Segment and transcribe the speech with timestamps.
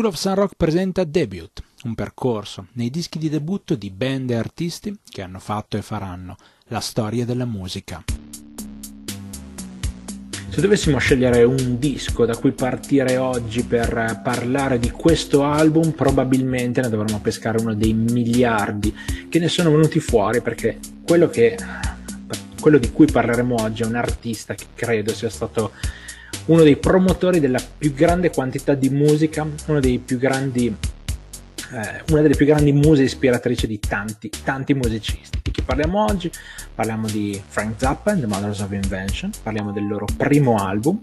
[0.00, 4.34] School of Sun Rock presenta Debut, un percorso nei dischi di debutto di band e
[4.34, 6.38] artisti che hanno fatto e faranno
[6.68, 8.02] la storia della musica.
[10.48, 16.80] Se dovessimo scegliere un disco da cui partire oggi per parlare di questo album, probabilmente
[16.80, 18.96] ne dovremmo pescare uno dei miliardi
[19.28, 21.58] che ne sono venuti fuori perché quello, che,
[22.58, 25.72] quello di cui parleremo oggi è un artista che credo sia stato
[26.50, 32.22] uno dei promotori della più grande quantità di musica, uno dei più grandi, eh, una
[32.22, 35.38] delle più grandi muse ispiratrici di tanti, tanti musicisti.
[35.42, 36.30] Di chi parliamo oggi?
[36.74, 41.00] Parliamo di Frank Zappa and the Mothers of Invention, parliamo del loro primo album,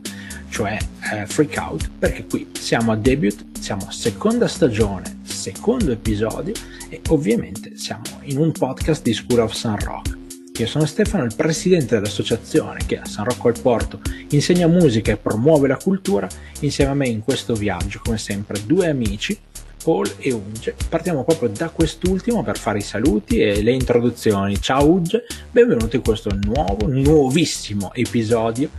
[0.49, 0.77] cioè
[1.13, 6.53] eh, Freak Out, perché qui siamo a debut, siamo a seconda stagione, secondo episodio
[6.89, 10.16] e ovviamente siamo in un podcast di School of Sun Rock.
[10.57, 15.17] Io sono Stefano, il presidente dell'associazione che a San Rocco al Porto insegna musica e
[15.17, 16.27] promuove la cultura.
[16.61, 19.37] Insieme a me in questo viaggio, come sempre, due amici,
[19.83, 20.75] Paul e Uge.
[20.89, 24.59] Partiamo proprio da quest'ultimo per fare i saluti e le introduzioni.
[24.59, 28.71] Ciao Uge, benvenuto in questo nuovo, nuovissimo episodio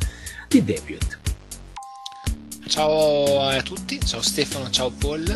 [0.48, 1.18] di Debut.
[2.66, 5.28] Ciao a tutti, ciao Stefano, ciao Paul.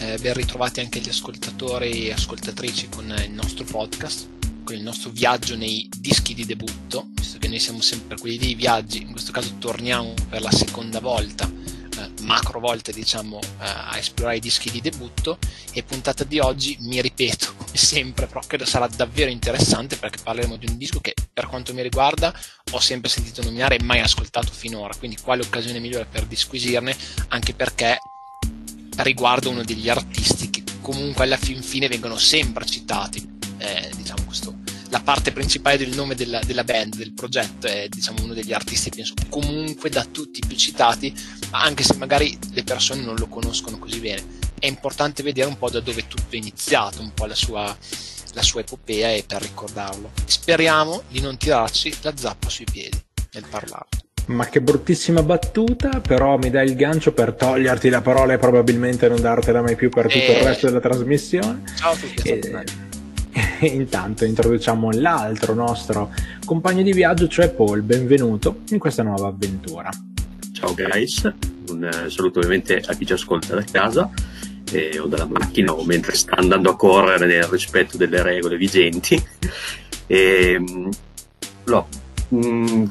[0.00, 4.33] Eh, ben ritrovati anche gli ascoltatori e ascoltatrici con il nostro podcast
[4.64, 8.54] con il nostro viaggio nei dischi di debutto, visto che noi siamo sempre quelli dei
[8.54, 13.96] viaggi, in questo caso torniamo per la seconda volta, eh, macro volta diciamo, eh, a
[13.96, 15.38] esplorare i dischi di debutto
[15.72, 20.56] e puntata di oggi, mi ripeto come sempre, però credo sarà davvero interessante perché parleremo
[20.56, 22.34] di un disco che per quanto mi riguarda
[22.70, 26.96] ho sempre sentito nominare e mai ascoltato finora, quindi quale occasione migliore per disquisirne,
[27.28, 27.98] anche perché
[28.96, 33.33] riguarda uno degli artisti che comunque alla fin fine vengono sempre citati
[33.64, 34.54] eh, diciamo questo,
[34.90, 38.90] la parte principale del nome della, della, band, del progetto, è diciamo, uno degli artisti,
[38.90, 41.12] penso, comunque da tutti più citati,
[41.50, 44.42] anche se magari le persone non lo conoscono così bene.
[44.58, 47.76] È importante vedere un po' da dove tutto è iniziato, un po' la sua,
[48.34, 50.12] la sua epopea e per ricordarlo.
[50.26, 53.88] Speriamo di non tirarci la zappa sui piedi nel parlarlo.
[54.26, 59.06] Ma che bruttissima battuta, però mi dai il gancio per toglierti la parola e probabilmente
[59.08, 60.32] non dartela mai più per tutto e...
[60.32, 60.44] il eh.
[60.44, 61.62] resto della trasmissione.
[61.76, 62.28] Ciao a tutti.
[62.28, 62.83] E...
[63.62, 66.12] intanto introduciamo l'altro nostro
[66.44, 67.82] compagno di viaggio, cioè Paul.
[67.82, 69.90] Benvenuto in questa nuova avventura.
[70.52, 71.32] Ciao guys,
[71.68, 74.08] un eh, saluto ovviamente a chi ci ascolta da casa
[74.70, 79.22] eh, o dalla macchina o mentre sta andando a correre nel rispetto delle regole vigenti.
[80.06, 80.62] E,
[81.64, 81.88] no,
[82.28, 82.84] mh,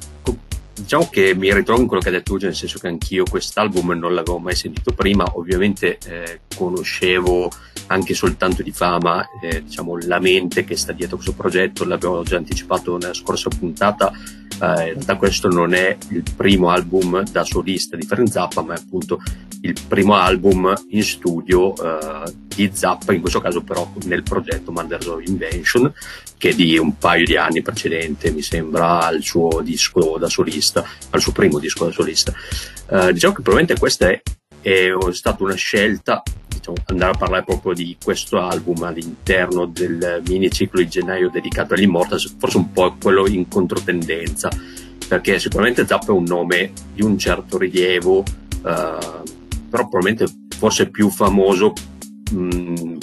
[0.74, 3.92] diciamo che mi ritrovo in quello che ha detto Uge, nel senso che anch'io quest'album
[3.92, 7.52] non l'avevo mai sentito prima, ovviamente eh, conoscevo
[7.94, 12.38] anche soltanto di fama eh, diciamo, la mente che sta dietro questo progetto, l'abbiamo già
[12.38, 17.96] anticipato nella scorsa puntata, eh, in realtà questo non è il primo album da solista
[17.96, 19.20] di Frank Zappa, ma è appunto
[19.62, 25.06] il primo album in studio eh, di Zappa, in questo caso però nel progetto Mothers
[25.08, 25.94] of Invention,
[26.38, 30.84] che è di un paio di anni precedente, mi sembra, al suo disco da solista,
[31.12, 32.34] al suo primo disco da solista.
[32.90, 34.22] Eh, diciamo che probabilmente questa è,
[34.62, 36.22] è stata una scelta
[36.63, 41.74] diciamo, andare a parlare proprio di questo album all'interno del mini ciclo di gennaio dedicato
[41.74, 44.50] agli Immortals, forse un po' quello in controtendenza,
[45.07, 50.25] perché sicuramente Zappa è un nome di un certo rilievo, eh, però probabilmente
[50.57, 51.74] forse più famoso
[52.31, 52.97] mh, mm,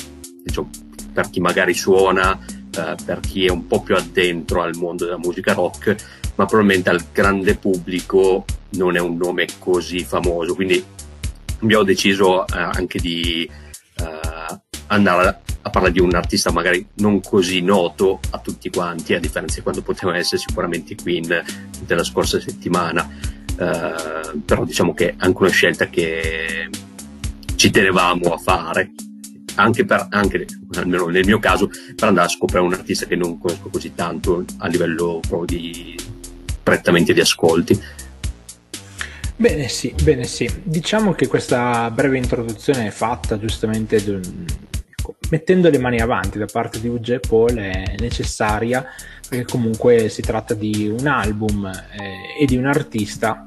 [0.44, 0.70] diciamo,
[1.12, 5.18] per chi magari suona, eh, per chi è un po' più addentro al mondo della
[5.18, 5.96] musica rock,
[6.36, 10.82] ma probabilmente al grande pubblico non è un nome così famoso, quindi
[11.60, 13.48] abbiamo deciso eh, anche di
[13.96, 19.20] eh, andare a parlare di un artista magari non così noto a tutti quanti, a
[19.20, 21.42] differenza di quando poteva essere sicuramente Queen
[21.84, 23.08] della scorsa settimana.
[23.58, 26.70] Eh, però diciamo che è anche una scelta che
[27.56, 28.92] ci tenevamo a fare,
[29.56, 30.46] anche, per, anche
[30.76, 34.44] almeno nel mio caso, per andare a scoprire un artista che non conosco così tanto
[34.58, 35.94] a livello proprio di
[36.62, 37.78] prettamente di ascolti.
[39.40, 40.46] Bene sì, bene sì.
[40.62, 44.20] Diciamo che questa breve introduzione è fatta giustamente
[45.30, 48.84] mettendo le mani avanti da parte di UG e Paul è necessaria
[49.26, 53.42] perché comunque si tratta di un album eh, e di un artista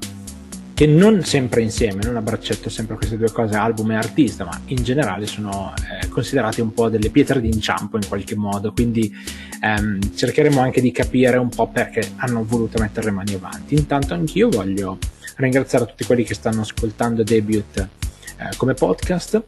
[0.74, 4.60] che non sempre insieme, non a braccetto sempre queste due cose, album e artista, ma
[4.64, 9.14] in generale sono eh, considerati un po' delle pietre d'inciampo in qualche modo, quindi
[9.62, 13.76] ehm, cercheremo anche di capire un po' perché hanno voluto mettere le mani avanti.
[13.76, 14.98] Intanto anch'io voglio
[15.36, 19.42] ringraziare tutti quelli che stanno ascoltando Debut eh, come podcast.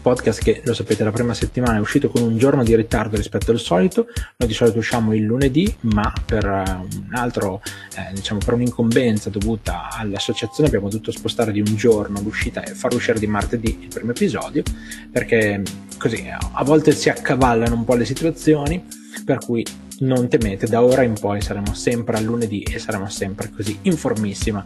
[0.00, 3.50] podcast che lo sapete la prima settimana è uscito con un giorno di ritardo rispetto
[3.50, 4.06] al solito,
[4.36, 7.60] noi di solito usciamo il lunedì ma per un altro,
[7.96, 12.94] eh, diciamo per un'incombenza dovuta all'associazione abbiamo dovuto spostare di un giorno l'uscita e far
[12.94, 14.62] uscire di martedì il primo episodio
[15.10, 15.62] perché
[15.98, 18.82] così a volte si accavallano un po' le situazioni
[19.24, 19.64] per cui
[20.00, 24.62] non temete, da ora in poi saremo sempre al lunedì e saremo sempre così informissima.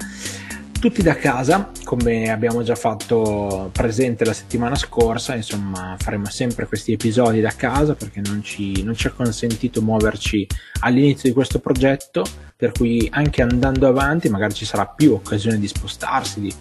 [0.79, 6.93] Tutti da casa, come abbiamo già fatto presente la settimana scorsa, insomma faremo sempre questi
[6.93, 10.44] episodi da casa perché non ci, non ci è consentito muoverci
[10.81, 12.25] all'inizio di questo progetto,
[12.56, 16.52] per cui anche andando avanti magari ci sarà più occasione di spostarsi, di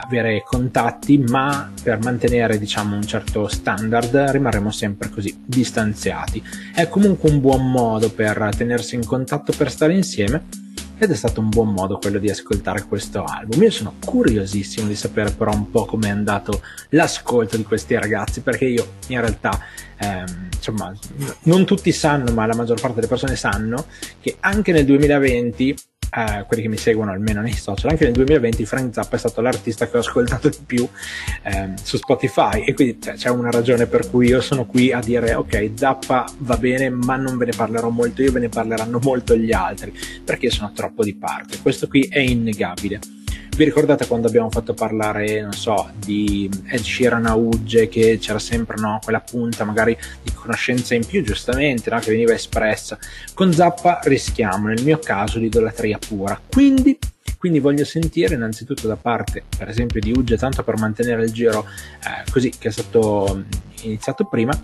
[0.00, 6.42] avere contatti, ma per mantenere diciamo un certo standard rimarremo sempre così distanziati.
[6.74, 10.62] È comunque un buon modo per tenersi in contatto, per stare insieme
[10.96, 13.62] ed è stato un buon modo quello di ascoltare questo album.
[13.62, 18.40] Io sono curiosissimo di sapere però un po' come è andato l'ascolto di questi ragazzi,
[18.40, 19.58] perché io in realtà,
[19.98, 20.92] ehm, insomma,
[21.44, 23.86] non tutti sanno, ma la maggior parte delle persone sanno
[24.20, 25.74] che anche nel 2020
[26.14, 29.40] eh, quelli che mi seguono almeno nei social, anche nel 2020 Frank Zappa è stato
[29.40, 30.88] l'artista che ho ascoltato di più
[31.42, 35.00] eh, su Spotify e quindi cioè, c'è una ragione per cui io sono qui a
[35.00, 38.98] dire ok Zappa va bene ma non ve ne parlerò molto io, ve ne parleranno
[39.02, 39.92] molto gli altri
[40.24, 43.13] perché sono troppo di parte, questo qui è innegabile.
[43.54, 48.40] Vi ricordate quando abbiamo fatto parlare, non so, di Ed Sheeran a Ugge, che c'era
[48.40, 52.98] sempre no, quella punta magari di conoscenza in più, giustamente, no, che veniva espressa.
[53.32, 56.40] Con Zappa rischiamo, nel mio caso, l'idolatria pura.
[56.50, 56.98] Quindi
[57.38, 61.66] quindi voglio sentire innanzitutto da parte per esempio di Ugge tanto per mantenere il giro
[62.02, 63.44] eh, così che è stato
[63.82, 64.58] iniziato prima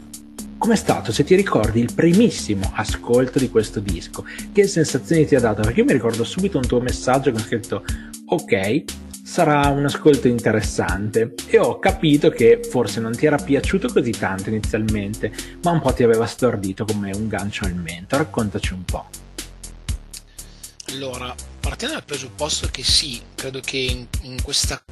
[0.56, 5.40] com'è stato se ti ricordi il primissimo ascolto di questo disco che sensazioni ti ha
[5.40, 7.84] dato perché io mi ricordo subito un tuo messaggio con scritto
[8.32, 8.84] ok,
[9.24, 14.48] sarà un ascolto interessante e ho capito che forse non ti era piaciuto così tanto
[14.48, 15.32] inizialmente,
[15.62, 18.16] ma un po' ti aveva stordito come un gancio al mento.
[18.16, 19.08] Raccontaci un po'.
[20.88, 24.82] Allora, partendo dal presupposto che sì, credo che in, in, questa,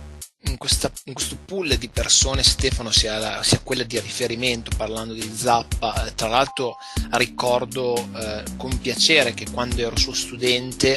[0.42, 5.14] in, questa, in questo pool di persone Stefano sia, la, sia, quella di riferimento parlando
[5.14, 6.76] di Zappa, tra l'altro
[7.12, 10.96] ricordo eh, con piacere che quando ero suo studente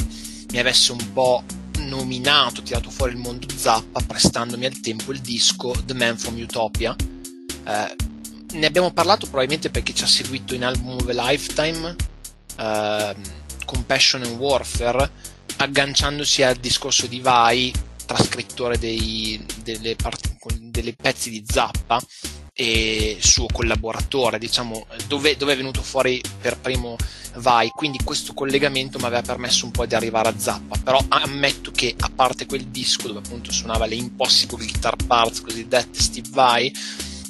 [0.52, 1.44] mi avesse un po'
[1.81, 6.95] nominato, tirato fuori il mondo Zappa, prestandomi al tempo il disco The Man from Utopia.
[7.66, 7.95] Eh,
[8.54, 11.95] ne abbiamo parlato probabilmente perché ci ha seguito in album of a Lifetime,
[12.57, 13.16] eh,
[13.66, 15.10] Compassion and Warfare,
[15.57, 17.74] agganciandosi al discorso di Vai,
[18.06, 22.01] trascrittore dei, delle, part- delle pezzi di Zappa
[22.53, 26.98] e suo collaboratore, diciamo, dove, dove è venuto fuori per primo
[27.36, 31.71] vai, quindi questo collegamento mi aveva permesso un po' di arrivare a Zappa, però ammetto
[31.71, 36.74] che a parte quel disco dove appunto suonava le Impossible Guitar Parts cosiddette Steve Vai,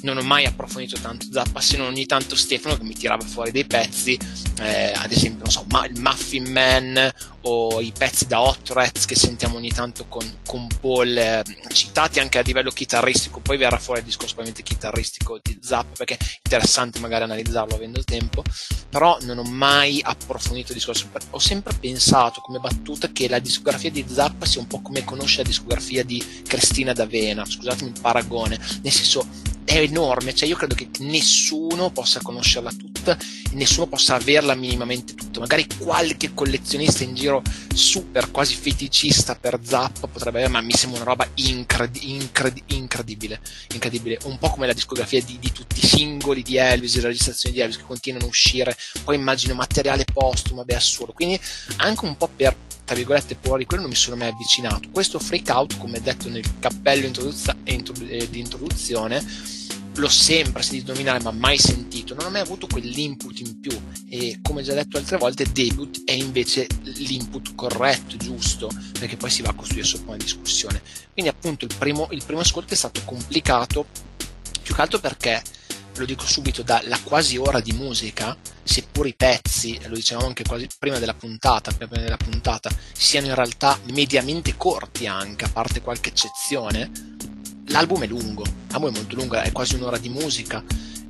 [0.02, 3.50] non ho mai approfondito tanto Zappa se non ogni tanto Stefano che mi tirava fuori
[3.50, 4.18] dei pezzi
[4.60, 7.12] eh, ad esempio non so, il Muffin Man
[7.42, 12.20] o i pezzi da Hot Rats che sentiamo ogni tanto con, con Paul eh, citati
[12.20, 13.40] anche a livello chitarristico.
[13.40, 17.98] Poi verrà fuori il discorso ovviamente chitarristico di Zappa perché è interessante magari analizzarlo avendo
[17.98, 18.42] il tempo.
[18.88, 21.08] Però non ho mai approfondito il discorso.
[21.30, 25.38] Ho sempre pensato come battuta che la discografia di Zappa sia un po' come conosce
[25.38, 27.44] la discografia di Cristina D'Avena.
[27.44, 28.58] Scusatemi il paragone.
[28.82, 29.26] Nel senso
[29.64, 33.16] è enorme, cioè io credo che nessuno possa conoscerla tutta
[33.52, 35.40] nessuno possa averla minimamente tutta.
[35.40, 37.42] Magari qualche collezionista in giro
[37.74, 43.40] super quasi feticista per Zappa potrebbe avere, ma mi sembra una roba incredi- incredi- incredibile,
[43.72, 47.54] incredibile, un po' come la discografia di, di tutti i singoli di Elvis, le registrazioni
[47.54, 51.38] di Elvis che continuano a uscire, poi immagino materiale postumo, beh assurdo, quindi
[51.76, 52.54] anche un po' per
[52.92, 54.90] tra virgolette quello non mi sono mai avvicinato.
[54.90, 59.24] Questo freak out come detto nel cappello introduz- eh, di introduzione
[59.94, 62.14] l'ho sempre sentito nominare ma mai sentito.
[62.14, 63.72] Non ho mai avuto quell'input in più.
[64.10, 69.40] E come già detto altre volte debut è invece l'input corretto giusto perché poi si
[69.40, 70.82] va a costruire sopra una discussione.
[71.14, 73.86] Quindi appunto il primo, il primo ascolto è stato complicato
[74.62, 75.42] più che altro perché
[75.96, 80.66] lo dico subito, dalla quasi ora di musica, seppur i pezzi, lo dicevamo anche quasi
[80.78, 86.10] prima della puntata, prima della puntata, siano in realtà mediamente corti anche, a parte qualche
[86.10, 86.90] eccezione,
[87.66, 90.62] l'album è lungo, l'album è molto lungo, è quasi un'ora di musica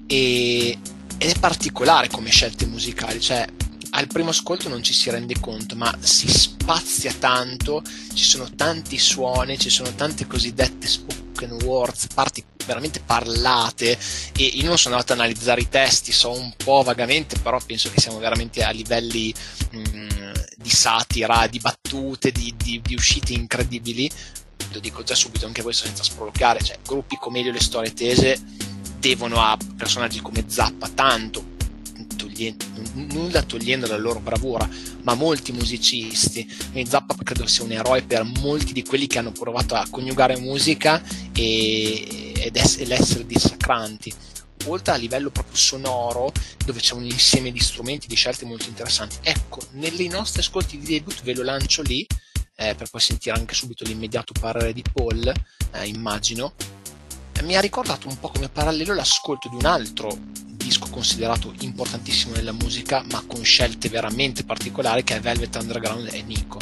[0.07, 0.79] e,
[1.19, 3.47] ed è particolare come scelte musicali, cioè
[3.95, 7.83] al primo ascolto non ci si rende conto, ma si spazia tanto,
[8.15, 10.87] ci sono tanti suoni, ci sono tante cosiddette
[11.33, 13.99] spoken words, parti veramente parlate
[14.37, 17.91] e io non sono andato ad analizzare i testi, so un po' vagamente, però penso
[17.91, 19.35] che siamo veramente a livelli
[19.71, 24.11] mh, mm, di satira, di battute, di, di, di uscite incredibili,
[24.73, 28.41] lo dico già subito anche questo senza sprolocare, cioè gruppi come Elio le storie tese
[29.03, 31.45] mettevano a personaggi come Zappa tanto,
[32.51, 34.69] togliendo, nulla togliendo la loro bravura,
[35.03, 36.51] ma molti musicisti.
[36.73, 40.39] E Zappa credo sia un eroe per molti di quelli che hanno provato a coniugare
[40.39, 44.13] musica e, ed essere dissacranti
[44.67, 46.33] oltre a livello proprio sonoro,
[46.65, 49.17] dove c'è un insieme di strumenti, di scelte molto interessanti.
[49.23, 52.07] Ecco, nei nostri ascolti di debut ve lo lancio lì,
[52.55, 55.33] eh, per poi sentire anche subito l'immediato parere di Paul,
[55.73, 56.55] eh, immagino.
[57.43, 62.35] Eh, mi ha ricordato un po' come parallelo l'ascolto di un altro disco considerato importantissimo
[62.35, 66.59] nella musica, ma con scelte veramente particolari, che è Velvet Underground e Nico.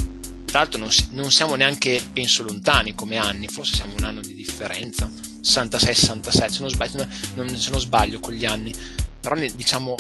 [0.47, 4.35] Tra l'altro non, non siamo neanche, penso, lontani come anni, forse siamo un anno di
[4.35, 5.09] differenza
[5.43, 7.07] 66-67 se non sbaglio,
[7.55, 8.75] se non sbaglio con gli anni
[9.21, 9.95] però diciamo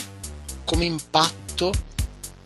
[0.64, 1.72] come impatto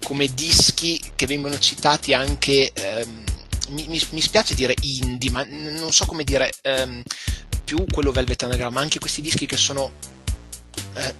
[0.04, 3.24] come dischi che vengono citati anche ehm,
[3.70, 7.02] mi, mi, mi, spiace dire indie ma non so come dire ehm,
[7.64, 9.92] più quello Velvet Underground ma anche questi dischi che sono
[10.94, 11.14] eh,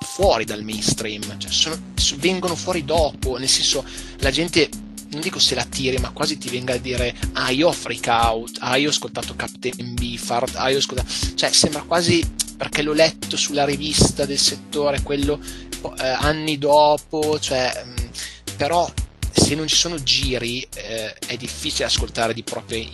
[0.00, 1.76] fuori dal mainstream cioè sono,
[2.16, 3.84] vengono fuori dopo nel senso
[4.18, 4.68] la gente
[5.14, 8.06] non dico se la tiri, ma quasi ti venga a dire ah io ho freak
[8.08, 11.08] out, ah io ho ascoltato Captain Beefheart, ah io ho ascoltato...
[11.34, 12.20] Cioè sembra quasi,
[12.56, 15.38] perché l'ho letto sulla rivista del settore, quello
[15.98, 17.84] eh, anni dopo, cioè...
[17.84, 18.08] Mh,
[18.56, 18.92] però
[19.34, 22.86] se non ci sono giri eh, è difficile ascoltare di propria,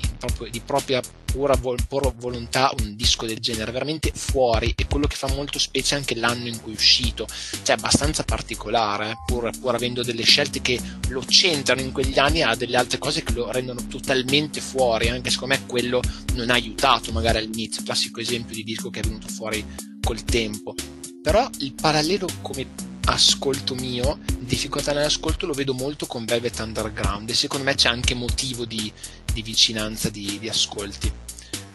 [0.51, 5.29] di propria pura, pura, volontà un disco del genere, veramente fuori e quello che fa
[5.29, 7.27] molto specie anche l'anno in cui è uscito,
[7.63, 12.55] cioè abbastanza particolare, pur, pur avendo delle scelte che lo centrano in quegli anni, ha
[12.55, 16.01] delle altre cose che lo rendono totalmente fuori, anche secondo me quello
[16.35, 19.65] non ha aiutato magari all'inizio, classico esempio di disco che è venuto fuori
[20.01, 20.75] col tempo.
[21.23, 27.35] Però il parallelo come ascolto mio, difficoltà nell'ascolto lo vedo molto con Velvet Underground e
[27.35, 28.93] secondo me c'è anche motivo di,
[29.33, 31.13] di vicinanza di, di ascolti.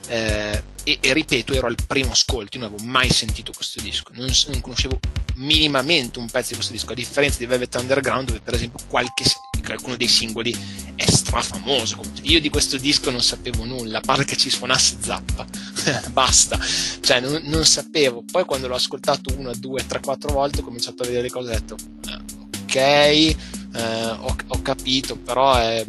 [0.07, 4.29] Eh, e, e, ripeto, ero al primo ascolto, non avevo mai sentito questo disco, non,
[4.49, 4.99] non, conoscevo
[5.35, 9.23] minimamente un pezzo di questo disco, a differenza di Velvet Underground, dove per esempio qualche,
[9.65, 10.55] qualcuno dei singoli
[10.95, 11.99] è strafamoso.
[12.23, 15.45] Io di questo disco non sapevo nulla, a parte che ci suonasse Zappa,
[16.11, 16.59] basta,
[17.01, 18.23] cioè non, non, sapevo.
[18.29, 21.51] Poi quando l'ho ascoltato una, due, tre, quattro volte ho cominciato a vedere le cose
[21.51, 21.75] ho detto,
[22.07, 22.19] eh,
[22.63, 23.35] ok, eh,
[23.73, 25.83] ho, ho, capito, però è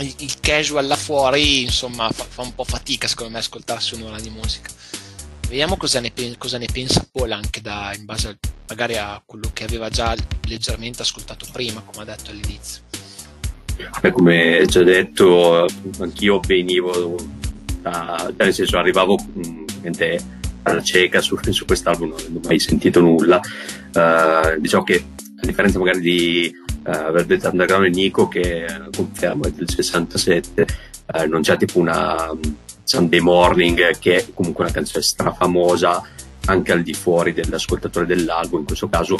[0.00, 4.18] il, il casual là fuori insomma fa, fa, un po' fatica secondo me ascoltarsi un'ora
[4.18, 4.70] di musica
[5.50, 8.36] vediamo cosa ne, cosa ne pensa Paul anche da, in base a,
[8.68, 10.14] magari a quello che aveva già
[10.46, 12.82] leggermente ascoltato prima come ha detto all'inizio.
[14.00, 15.66] Beh, come già detto
[15.98, 17.16] anch'io venivo
[17.82, 23.40] da, nel senso arrivavo ovviamente alla cieca su, su quest'album non avevo mai sentito nulla.
[23.92, 25.04] Uh, diciamo che
[25.42, 26.54] a differenza magari di
[26.84, 30.66] uh, Velvet Underground e Nico che confermo è del 67
[31.06, 32.30] uh, non c'è tipo una
[32.90, 36.02] Sunday Morning che è comunque una canzone strafamosa
[36.46, 38.60] anche al di fuori dell'ascoltatore dell'album.
[38.60, 39.16] In questo caso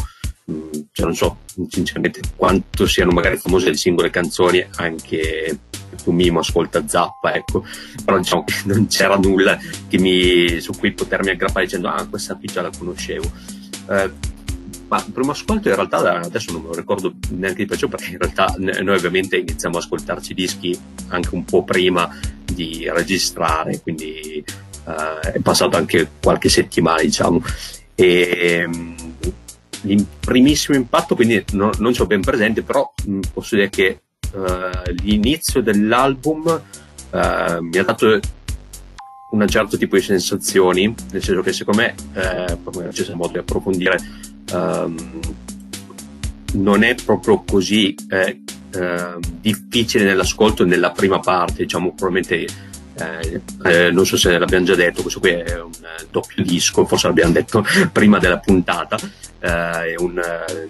[0.47, 5.59] um, cioè non so sinceramente quanto siano magari famose le singole canzoni anche
[6.03, 7.65] tu Mimo ascolta Zappa ecco.
[8.05, 9.57] Però diciamo che non c'era nulla
[9.91, 13.31] mi, su cui potermi aggrappare dicendo ah questa qui già la conoscevo.
[13.87, 14.11] Uh,
[14.89, 18.11] ma il primo ascolto in realtà adesso non me lo ricordo neanche di più perché
[18.11, 20.77] in realtà noi ovviamente iniziamo ad ascoltarci dischi
[21.11, 22.11] anche un po' prima
[22.61, 24.45] di registrare, quindi
[24.85, 27.43] uh, è passato anche qualche settimana diciamo.
[27.95, 28.95] E, um,
[29.85, 34.03] il primissimo impatto quindi no, non ce l'ho ben presente, però mh, posso dire che
[34.33, 36.63] uh, l'inizio dell'album
[37.11, 38.21] uh, mi ha dato
[39.31, 43.39] un certo tipo di sensazioni, nel senso che secondo me, eh, proprio c'è modo di
[43.39, 43.97] approfondire,
[44.53, 45.21] um,
[46.55, 48.41] non è proprio così eh,
[48.73, 52.47] eh, difficile nell'ascolto nella prima parte, diciamo probabilmente
[53.01, 56.85] eh, eh, non so se l'abbiamo già detto, questo qui è un eh, doppio disco,
[56.85, 58.97] forse l'abbiamo detto prima della puntata,
[59.41, 60.21] eh, è un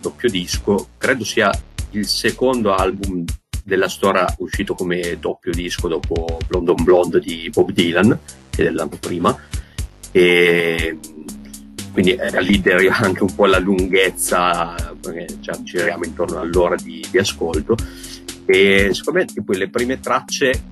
[0.00, 1.50] doppio disco, credo sia
[1.90, 3.24] il secondo album
[3.64, 8.64] della storia uscito come doppio disco dopo Blonde on Blonde di Bob Dylan, che è
[8.64, 9.36] dell'anno prima,
[10.12, 10.98] e
[11.92, 17.18] quindi era leader anche un po' la lunghezza, perché cioè, giriamo intorno all'ora di, di
[17.18, 17.76] ascolto.
[18.46, 20.62] E secondo me tipo, le prime tracce,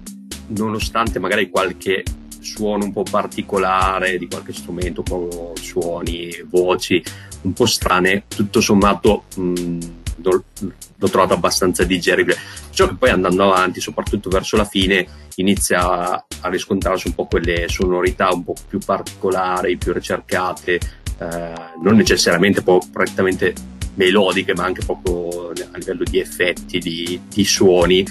[0.49, 2.03] nonostante magari qualche
[2.41, 7.03] suono un po' particolare di qualche strumento con suoni, voci
[7.43, 9.79] un po' strane, tutto sommato mh,
[10.23, 12.37] l'ho trovato abbastanza digeribile.
[12.71, 15.07] Ciò che poi andando avanti, soprattutto verso la fine,
[15.37, 20.81] inizia a riscontrarsi un po' quelle sonorità un po' più particolari, più ricercate,
[21.19, 23.55] eh, non necessariamente po- prettamente
[23.95, 28.07] melodiche, ma anche proprio a livello di effetti, di, di suoni,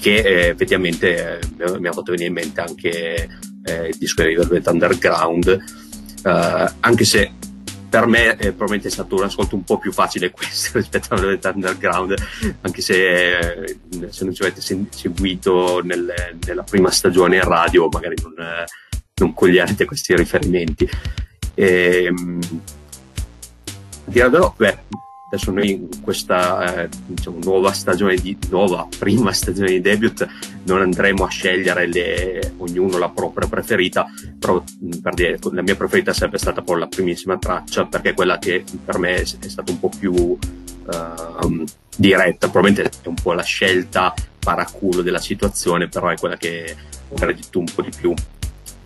[0.00, 3.28] che eh, effettivamente eh, mi ha fatto venire in mente anche
[3.64, 5.64] eh, il disco di Velvet Underground.
[6.24, 7.32] uh, anche se
[7.94, 11.38] per me eh, probabilmente è stato un ascolto un po' più facile questo rispetto alla
[11.54, 12.14] Underground,
[12.62, 16.12] anche se, eh, se non ci avete seguito nel,
[16.44, 18.64] nella prima stagione in radio magari non, eh,
[19.20, 20.88] non coglierete questi riferimenti.
[21.54, 22.40] E, ehm,
[24.04, 24.78] beh,
[25.34, 30.26] adesso noi in questa eh, diciamo, nuova stagione di nuova prima stagione di debut
[30.64, 34.06] non andremo a scegliere le, ognuno la propria preferita
[34.38, 34.62] però
[35.02, 38.64] per dire la mia preferita sempre stata poi la primissima traccia perché è quella che
[38.84, 41.64] per me è, stata un po' più uh,
[41.96, 42.48] diretta.
[42.48, 46.76] Probabilmente è un po' la scelta paraculo della situazione però è quella che
[47.08, 48.14] ho gradito un po' di più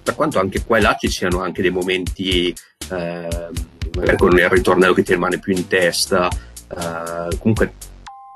[0.08, 3.48] per quanto anche qua e là ci siano anche dei momenti eh,
[3.94, 6.30] magari con il ritornello che ti rimane più in testa.
[6.70, 7.74] Uh, comunque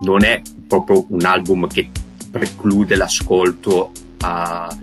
[0.00, 1.88] non è proprio un album che
[2.31, 4.75] preclude l'ascolto a,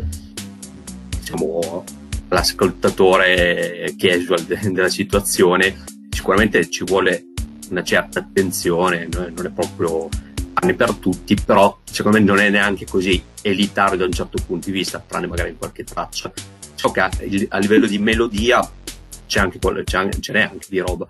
[1.20, 1.84] diciamo,
[2.30, 5.84] all'ascoltatore casual de- della situazione.
[6.10, 7.26] Sicuramente ci vuole
[7.70, 10.10] una certa attenzione, non è proprio
[10.54, 14.68] pane per tutti, però secondo me non è neanche così elitario da un certo punto
[14.68, 16.32] di vista, tranne magari in qualche traccia.
[16.80, 17.10] So che a,
[17.50, 18.62] a livello di melodia
[19.28, 21.06] c'è anche, c'è anche, ce n'è anche di roba.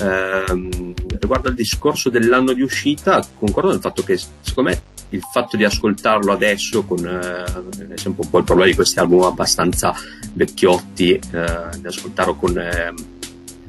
[0.00, 5.56] Ehm, riguardo al discorso dell'anno di uscita, concordo nel fatto che secondo me il fatto
[5.56, 9.94] di ascoltarlo adesso con eh, è sempre un po' il problema di questi album abbastanza
[10.32, 12.92] vecchiotti, eh, di ascoltarlo con eh,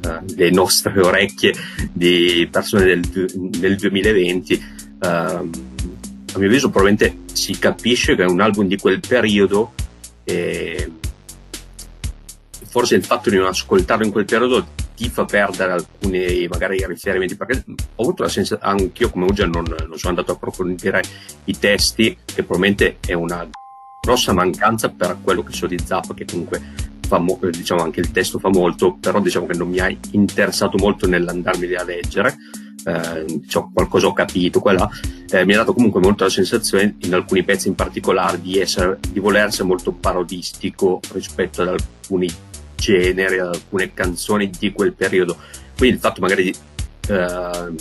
[0.02, 1.54] eh le nostre orecchie
[1.94, 4.66] di persone del, del 2020.
[5.00, 5.52] Ehm,
[6.34, 9.74] a mio avviso probabilmente si capisce che è un album di quel periodo
[10.24, 10.92] e
[12.76, 14.68] forse il fatto di non ascoltarlo in quel periodo
[14.98, 19.64] ti fa perdere alcuni magari riferimenti perché ho avuto la sensazione anch'io come Ugia non,
[19.64, 21.02] non sono andato a approfondire
[21.46, 23.48] i testi che probabilmente è una
[24.02, 26.62] grossa mancanza per quello che so di Zappa che comunque
[27.08, 30.78] fa mo- diciamo anche il testo fa molto però diciamo che non mi ha interessato
[30.78, 32.36] molto nell'andarmi a leggere.
[32.88, 34.88] Eh, cioè, qualcosa ho capito qua
[35.32, 39.00] eh, mi ha dato comunque molto la sensazione in alcuni pezzi in particolare di, essere,
[39.10, 42.30] di voler essere molto parodistico rispetto ad alcuni
[42.76, 45.38] genere, alcune canzoni di quel periodo.
[45.78, 47.74] Quindi il fatto magari eh,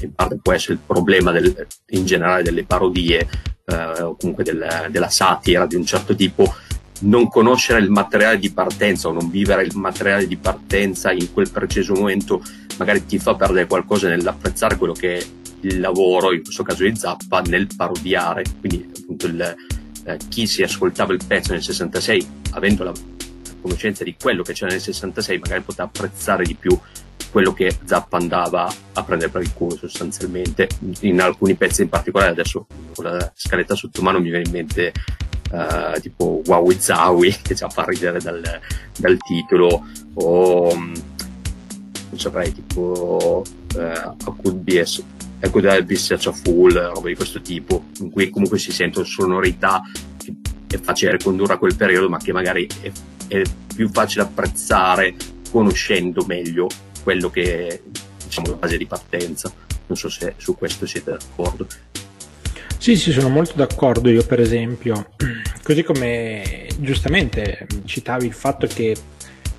[0.00, 3.28] in parte può essere il problema del, in generale delle parodie
[3.64, 6.54] eh, o comunque del, della satira di un certo tipo,
[7.00, 11.50] non conoscere il materiale di partenza o non vivere il materiale di partenza in quel
[11.50, 12.42] preciso momento
[12.78, 15.26] magari ti fa perdere qualcosa nell'apprezzare quello che è
[15.62, 18.44] il lavoro, in questo caso di Zappa, nel parodiare.
[18.58, 19.56] Quindi appunto il,
[20.04, 22.92] eh, chi si ascoltava il pezzo nel 66 avendo la
[23.62, 26.78] conoscenza di quello che c'era nel 66 magari poteva apprezzare di più
[27.30, 30.68] quello che Zappa andava a prendere per il culo sostanzialmente.
[31.00, 34.92] In alcuni pezzi in particolare adesso con la scaletta sotto mano mi viene in mente
[35.50, 38.42] uh, tipo Wowie Zawi che già fa ridere dal,
[38.98, 43.42] dal titolo o non saprei tipo
[43.74, 44.14] uh, a,
[45.44, 49.04] I could be such a fool roba di questo tipo in cui comunque si sentono
[49.04, 49.82] sonorità
[50.66, 52.90] che è facile ricondurre a quel periodo ma che magari è
[53.40, 53.42] è
[53.74, 55.14] più facile apprezzare
[55.50, 56.68] conoscendo meglio
[57.02, 57.80] quello che è
[58.24, 59.52] diciamo, la base di partenza.
[59.86, 61.66] Non so se su questo siete d'accordo.
[62.78, 64.08] Sì, sì, sono molto d'accordo.
[64.08, 65.10] Io, per esempio,
[65.62, 68.96] così come giustamente citavi il fatto che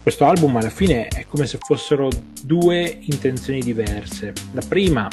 [0.02, 2.10] questo album alla fine è come se fossero
[2.42, 4.34] due intenzioni diverse.
[4.52, 5.08] La prima,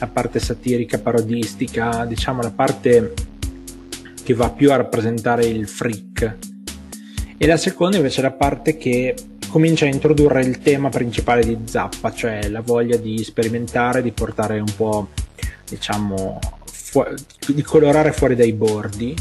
[0.00, 3.12] la parte satirica, parodistica, diciamo la parte
[4.24, 6.36] che va più a rappresentare il freak,
[7.36, 9.14] e la seconda invece è la parte che
[9.48, 14.58] comincia a introdurre il tema principale di Zappa, cioè la voglia di sperimentare, di portare
[14.58, 15.08] un po',
[15.68, 17.04] diciamo, fu-
[17.46, 19.14] di colorare fuori dai bordi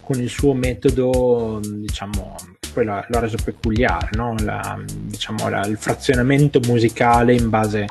[0.00, 2.36] con il suo metodo, diciamo,
[2.72, 4.34] poi l'ha, l'ha reso peculiare, no?
[4.40, 7.86] la, diciamo, la, il frazionamento musicale in base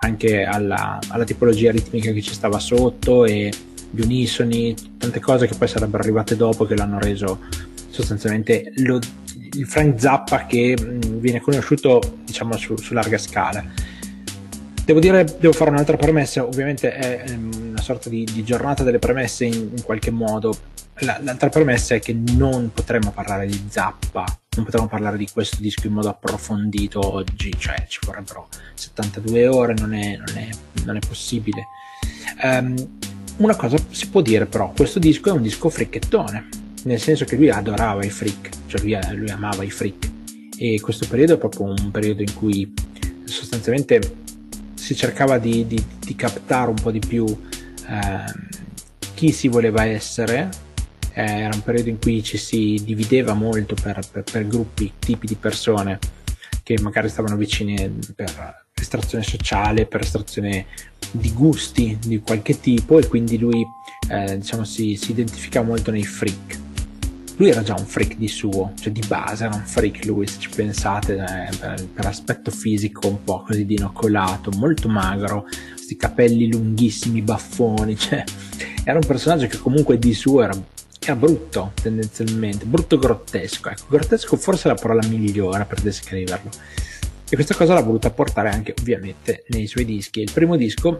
[0.00, 3.52] anche alla, alla tipologia ritmica che ci stava sotto e
[3.90, 7.38] gli unisoni, tante cose che poi sarebbero arrivate dopo che l'hanno reso
[7.94, 8.98] sostanzialmente lo,
[9.52, 13.64] il Frank Zappa che mh, viene conosciuto diciamo su, su, larga scala.
[14.84, 19.44] Devo dire, devo fare un'altra premessa, ovviamente è una sorta di, di giornata delle premesse
[19.46, 20.54] in, in qualche modo.
[20.98, 24.24] La, l'altra premessa è che non potremmo parlare di Zappa,
[24.56, 29.74] non potremmo parlare di questo disco in modo approfondito oggi, cioè ci vorrebbero 72 ore,
[29.74, 30.48] non è, non è,
[30.84, 31.66] non è possibile.
[32.42, 32.74] Um,
[33.36, 36.48] una cosa si può dire però, questo disco è un disco fricchettone,
[36.84, 40.10] nel senso che lui adorava i freak, cioè lui, lui amava i freak.
[40.56, 42.72] E questo periodo è proprio un periodo in cui
[43.24, 44.00] sostanzialmente
[44.74, 48.32] si cercava di, di, di captare un po' di più eh,
[49.14, 50.48] chi si voleva essere,
[51.12, 55.26] eh, era un periodo in cui ci si divideva molto per, per, per gruppi, tipi
[55.26, 55.98] di persone
[56.62, 60.66] che magari stavano vicini per estrazione sociale, per estrazione
[61.10, 63.64] di gusti di qualche tipo e quindi lui
[64.08, 66.62] eh, diciamo si, si identifica molto nei freak
[67.36, 70.38] lui era già un freak di suo, cioè di base era un freak lui, se
[70.38, 77.22] ci pensate, eh, per, aspetto fisico un po' così dinocolato, molto magro, questi capelli lunghissimi,
[77.22, 78.22] baffoni, cioè
[78.84, 80.54] era un personaggio che comunque di suo era,
[81.00, 86.50] era brutto tendenzialmente, brutto grottesco, ecco, grottesco forse è la parola migliore per descriverlo.
[87.28, 90.20] E questa cosa l'ha voluta portare anche ovviamente nei suoi dischi.
[90.20, 90.98] Il primo disco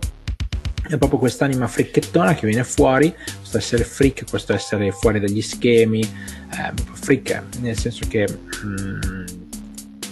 [0.89, 6.01] è proprio quest'anima fricchettona che viene fuori, questo essere freak, questo essere fuori dagli schemi,
[6.01, 8.27] eh, freak nel senso che
[8.65, 9.25] mm,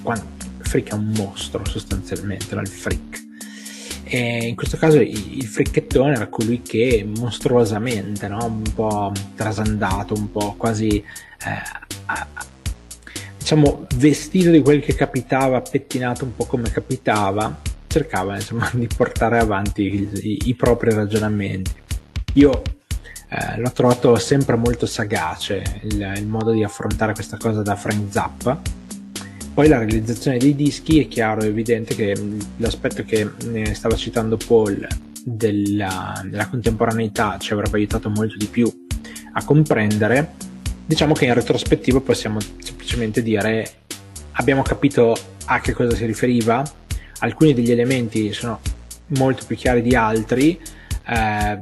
[0.02, 0.24] quando,
[0.60, 2.62] freak è un mostro sostanzialmente, no?
[2.62, 3.20] il freak.
[4.04, 8.44] E in questo caso il, fricchettone era colui che mostruosamente, no?
[8.44, 11.04] un po' trasandato, un po' quasi eh,
[13.38, 17.60] diciamo vestito di quel che capitava, pettinato un po' come capitava,
[17.92, 21.70] cercava insomma, di portare avanti i, i propri ragionamenti.
[22.34, 22.62] Io
[23.28, 28.10] eh, l'ho trovato sempre molto sagace il, il, modo di affrontare questa cosa da Frank
[28.10, 28.60] Zappa.
[29.52, 32.16] Poi la realizzazione dei dischi è chiaro, è evidente che
[32.56, 34.86] l'aspetto che ne stava citando Paul
[35.22, 38.70] della, della contemporaneità ci avrebbe aiutato molto di più
[39.34, 40.32] a comprendere.
[40.86, 43.70] Diciamo che in retrospettiva possiamo semplicemente dire
[44.32, 46.64] abbiamo capito a che cosa si riferiva,
[47.22, 48.60] alcuni degli elementi sono
[49.08, 50.58] molto più chiari di altri.
[51.04, 51.60] Eh,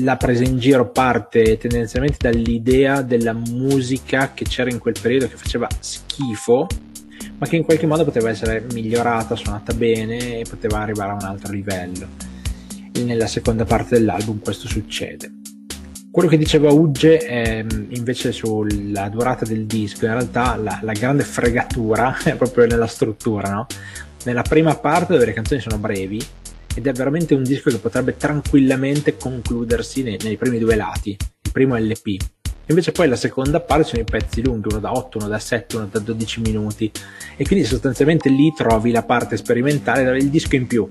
[0.00, 5.36] la presa in giro parte tendenzialmente dall'idea della musica che c'era in quel periodo che
[5.36, 6.66] faceva schifo,
[7.38, 11.24] ma che in qualche modo poteva essere migliorata, suonata bene e poteva arrivare a un
[11.24, 12.08] altro livello.
[12.92, 15.40] E nella seconda parte dell'album questo succede.
[16.10, 21.22] Quello che diceva Ugge è, invece sulla durata del disco, in realtà la, la grande
[21.22, 23.66] fregatura è proprio nella struttura, no?
[24.24, 26.24] Nella prima parte dove le canzoni sono brevi
[26.74, 31.52] ed è veramente un disco che potrebbe tranquillamente concludersi nei, nei primi due lati, il
[31.52, 32.16] primo LP.
[32.66, 35.76] Invece poi la seconda parte sono i pezzi lunghi, uno da 8, uno da 7,
[35.76, 36.90] uno da 12 minuti
[37.36, 40.88] e quindi sostanzialmente lì trovi la parte sperimentale, il disco in più.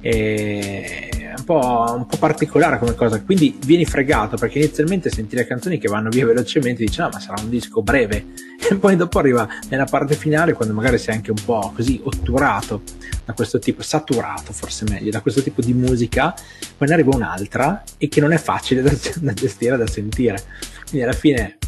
[0.00, 5.46] E un po', un po', particolare come cosa, quindi vieni fregato perché inizialmente senti le
[5.46, 8.26] canzoni che vanno via velocemente e dici no ma sarà un disco breve
[8.70, 12.82] e poi dopo arriva nella parte finale quando magari sei anche un po' così otturato
[13.24, 16.34] da questo tipo, saturato forse meglio, da questo tipo di musica,
[16.76, 20.42] poi ne arriva un'altra e che non è facile da, da gestire, da sentire.
[20.88, 21.58] Quindi alla fine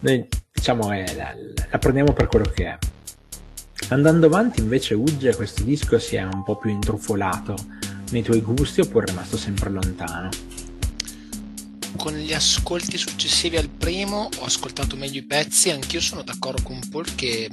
[0.00, 1.34] noi diciamo eh, la,
[1.70, 2.78] la prendiamo per quello che è.
[3.88, 7.54] Andando avanti invece Ugge questo disco si è un po' più intrufolato
[8.14, 10.28] nei tuoi gusti oppure è rimasto sempre lontano?
[11.96, 16.80] Con gli ascolti successivi al primo ho ascoltato meglio i pezzi, anch'io sono d'accordo con
[16.88, 17.50] Paul che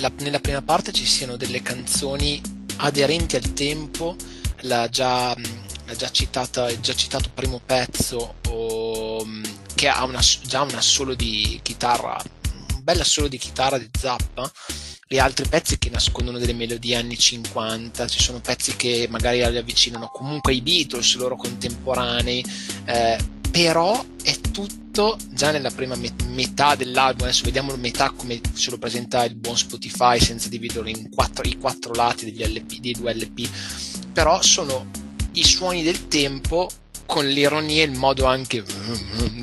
[0.00, 2.40] la, nella prima parte ci siano delle canzoni
[2.78, 4.16] aderenti al tempo,
[4.62, 9.26] l'ha già, l'ha già, citata, già citato primo pezzo o,
[9.74, 12.20] che ha una, già un assolo di chitarra,
[12.74, 14.50] un bel assolo di chitarra di Zappa
[15.08, 19.56] e altri pezzi che nascondono delle melodie anni 50, ci sono pezzi che magari li
[19.56, 22.44] avvicinano comunque ai Beatles, loro contemporanei,
[22.86, 23.18] eh,
[23.50, 29.24] però è tutto già nella prima metà dell'album, adesso vediamo metà come ce lo presenta
[29.24, 33.48] il buon Spotify senza dividerlo in quattro, i quattro lati LP, dei due LP,
[34.12, 34.86] però sono
[35.32, 36.68] i suoni del tempo
[37.06, 38.64] con l'ironia e il modo anche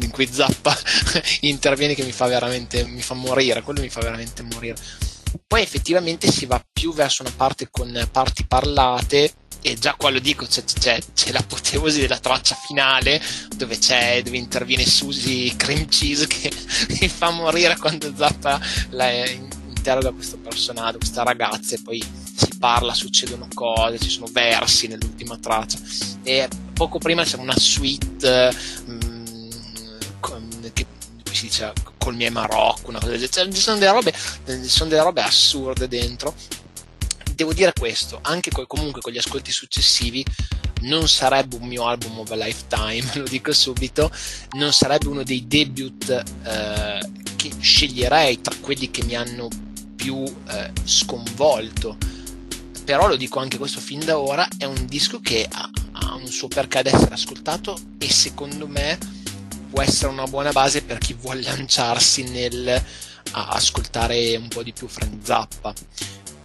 [0.02, 0.78] in cui Zappa
[1.42, 4.76] interviene che mi fa veramente mi fa morire, quello mi fa veramente morire
[5.48, 9.34] poi effettivamente si va più verso una parte con parti parlate
[9.66, 13.22] e già qua lo dico, c'è, c'è, c'è l'apoteosi della traccia finale
[13.56, 13.78] dove,
[14.22, 16.52] dove interviene Susie Cream Cheese che
[17.00, 19.10] mi fa morire quando Zappa la
[19.84, 25.38] interroga questo personaggio, questa ragazza e poi si parla, succedono cose, ci sono versi nell'ultima
[25.38, 25.78] traccia.
[26.24, 28.54] E poco prima c'è una suite
[31.34, 33.32] che si dice col miei Marocco, una cosa del genere.
[33.32, 34.14] Cioè, ci sono delle robe,
[34.68, 36.36] sono delle robe assurde dentro.
[37.34, 40.24] Devo dire questo, anche co- comunque con gli ascolti successivi
[40.82, 44.12] non sarebbe un mio album of a lifetime, lo dico subito,
[44.52, 49.48] non sarebbe uno dei debut eh, che sceglierei tra quelli che mi hanno
[49.96, 51.98] più eh, sconvolto.
[52.86, 56.28] Però lo dico anche questo fin da ora, è un disco che ha, ha un
[56.28, 59.23] suo perché ad essere ascoltato e secondo me
[59.74, 62.80] può essere una buona base per chi vuole lanciarsi nel
[63.32, 65.74] ascoltare un po' di più Frank Zappa.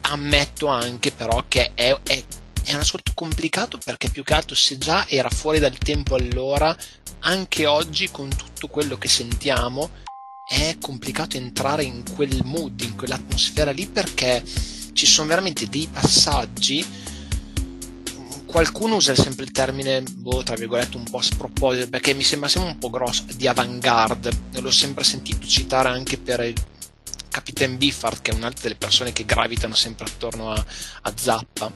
[0.02, 2.24] Ammetto anche però che è, è,
[2.64, 6.74] è un ascolto complicato perché più che altro se già era fuori dal tempo allora,
[7.20, 9.90] anche oggi con tutto quello che sentiamo
[10.48, 14.42] è complicato entrare in quel mood, in quell'atmosfera lì perché
[14.94, 16.82] ci sono veramente dei passaggi
[18.48, 22.72] qualcuno usa sempre il termine, boh, tra virgolette, un po' sproposito, perché mi sembra sempre
[22.72, 24.30] un po' grosso, di avant-garde.
[24.61, 26.52] L'ho sempre sentito citare anche per
[27.28, 30.64] Capitan Biffard, che è un'altra delle persone che gravitano sempre attorno a,
[31.02, 31.72] a Zappa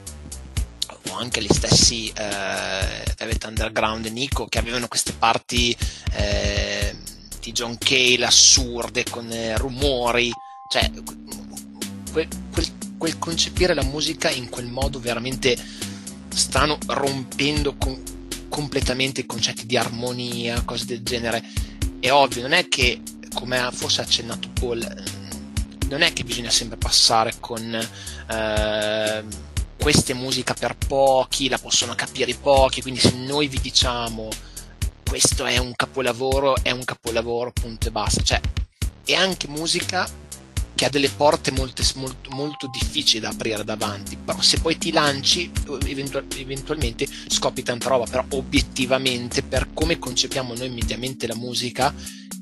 [1.09, 3.03] o anche gli stessi eh,
[3.45, 5.75] Underground e Nico che avevano queste parti
[6.13, 6.95] eh,
[7.41, 10.31] di John Cale assurde con eh, rumori
[10.71, 10.89] cioè
[12.11, 15.57] quel, quel, quel, concepire la musica in quel modo veramente
[16.33, 18.01] stanno rompendo con,
[18.49, 21.43] completamente i concetti di armonia cose del genere
[21.99, 23.01] è ovvio non è che
[23.33, 25.03] come forse ha accennato Paul
[25.87, 29.23] non è che bisogna sempre passare con eh,
[29.79, 34.29] questa musica per pochi, la possono capire pochi, quindi se noi vi diciamo
[35.07, 38.23] questo è un capolavoro, è un capolavoro, punto e basta.
[38.23, 38.41] Cioè,
[39.05, 40.09] è anche musica
[40.75, 44.91] che ha delle porte molto, molto, molto difficili da aprire davanti, però se poi ti
[44.91, 45.51] lanci
[45.85, 51.93] eventual, eventualmente scopri tanta roba, però obiettivamente per come concepiamo noi mediamente la musica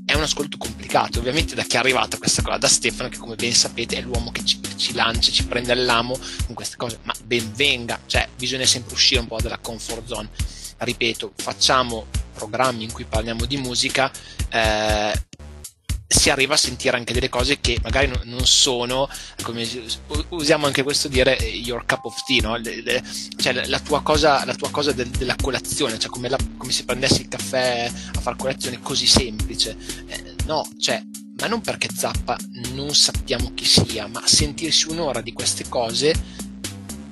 [0.05, 1.19] è un ascolto complicato.
[1.19, 2.57] Ovviamente da chi è arrivata questa cosa?
[2.57, 6.17] Da Stefano, che come ben sapete è l'uomo che ci, ci lancia, ci prende all'amo
[6.45, 10.29] con queste cose, ma ben venga, cioè bisogna sempre uscire un po' dalla comfort zone.
[10.77, 14.11] Ripeto, facciamo programmi in cui parliamo di musica,
[14.49, 15.13] eh,
[16.11, 19.07] si arriva a sentire anche delle cose che magari non sono,
[19.43, 19.65] come
[20.29, 22.57] usiamo anche questo dire your cup of tea, no?
[22.57, 23.01] le, le,
[23.37, 26.83] cioè la tua cosa, la tua cosa del, della colazione, cioè come, la, come, se
[26.83, 29.77] prendessi il caffè a fare colazione così semplice.
[30.07, 31.01] Eh, no, cioè,
[31.39, 32.37] ma non perché Zappa
[32.73, 36.13] non sappiamo chi sia, ma sentirsi un'ora di queste cose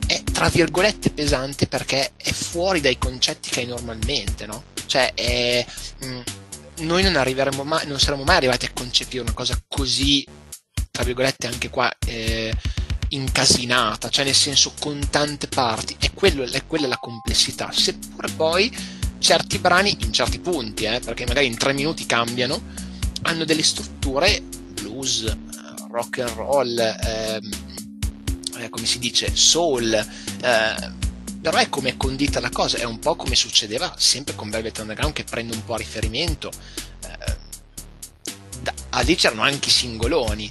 [0.05, 4.63] è tra virgolette pesante perché è fuori dai concetti che hai normalmente, no?
[4.85, 5.65] Cioè è...
[5.99, 6.21] Mh, mm,
[6.80, 10.26] noi non arriveremo mai, non saremo mai arrivati a concepire una cosa così,
[10.92, 12.54] tra virgolette, anche qua eh,
[13.10, 18.76] incasinata, cioè nel senso con tante parti, è, quello, è quella la complessità, seppure poi
[19.20, 22.62] certi brani in certi punti, eh, perché magari in tre minuti cambiano,
[23.24, 25.36] hanno delle strutture blues,
[25.89, 27.50] rock and roll, ehm,
[28.58, 31.08] eh, come si dice, soul, eh,
[31.41, 34.78] però è come è condita la cosa, è un po' come succedeva sempre con Velvet
[34.80, 36.52] Underground che prende un po' a riferimento.
[37.04, 37.38] Eh,
[38.62, 40.49] da, lì c'erano anche i singoloni,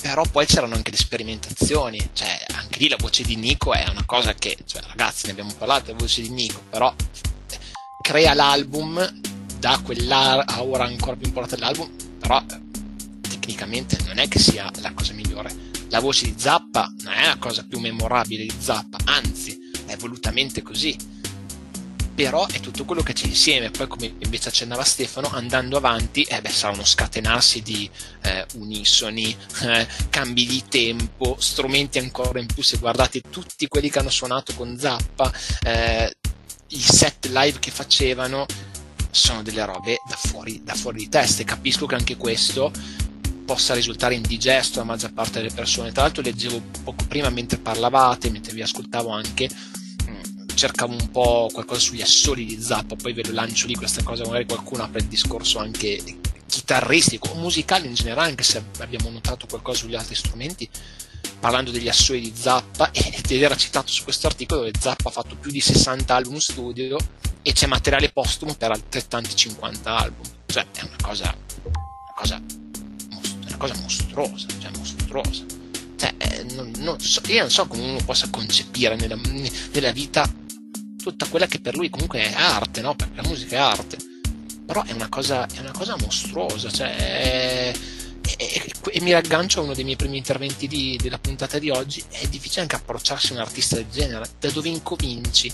[0.00, 4.04] però poi c'erano anche le sperimentazioni, cioè anche lì la voce di Nico è una
[4.04, 6.94] cosa che, cioè, ragazzi ne abbiamo parlato, la voce di Nico, però
[8.02, 9.20] crea l'album,
[9.58, 12.44] dà quell'aura ancora più importante all'album, però
[13.22, 15.64] tecnicamente non è che sia la cosa migliore.
[15.88, 20.62] La voce di Zappa non è la cosa più memorabile di Zappa, anzi è volutamente
[20.62, 20.96] così.
[22.14, 23.70] Però è tutto quello che c'è insieme.
[23.70, 27.88] Poi, come invece accennava Stefano, andando avanti, eh beh, sarà uno scatenarsi di
[28.22, 32.62] eh, unisoni, eh, cambi di tempo, strumenti ancora in più.
[32.62, 35.30] Se guardate tutti quelli che hanno suonato con Zappa,
[35.62, 36.16] eh,
[36.68, 38.46] i set live che facevano,
[39.10, 41.42] sono delle robe da fuori, da fuori di testa.
[41.42, 42.72] E capisco che anche questo
[43.46, 45.92] possa risultare indigesto alla maggior parte delle persone.
[45.92, 51.48] Tra l'altro leggevo poco prima mentre parlavate, mentre vi ascoltavo anche, mm, cercavo un po'
[51.50, 55.00] qualcosa sugli assoli di Zappa, poi ve lo lancio lì questa cosa, magari qualcuno apre
[55.00, 56.02] il discorso anche
[56.46, 60.68] chitarristico o musicale in generale, anche se abbiamo notato qualcosa sugli altri strumenti,
[61.38, 65.36] parlando degli assoli di Zappa, ed era citato su questo articolo dove Zappa ha fatto
[65.36, 66.98] più di 60 album studio
[67.42, 70.26] e c'è materiale postumo per altrettanti 50 album.
[70.46, 72.42] Cioè è una cosa, una cosa
[73.56, 75.44] una cosa mostruosa, cioè mostruosa.
[75.96, 79.18] Cioè, eh, non, non so, io non so come uno possa concepire nella,
[79.72, 80.30] nella, vita
[81.02, 82.94] tutta quella che per lui comunque è arte, no?
[82.94, 83.96] Perché la musica è arte.
[84.66, 87.72] Però è una cosa, è una cosa mostruosa, cioè...
[88.28, 91.70] E, e, e, mi raggancio a uno dei miei primi interventi di, della puntata di
[91.70, 95.50] oggi, è difficile anche approcciarsi a un artista del genere, da dove incominci,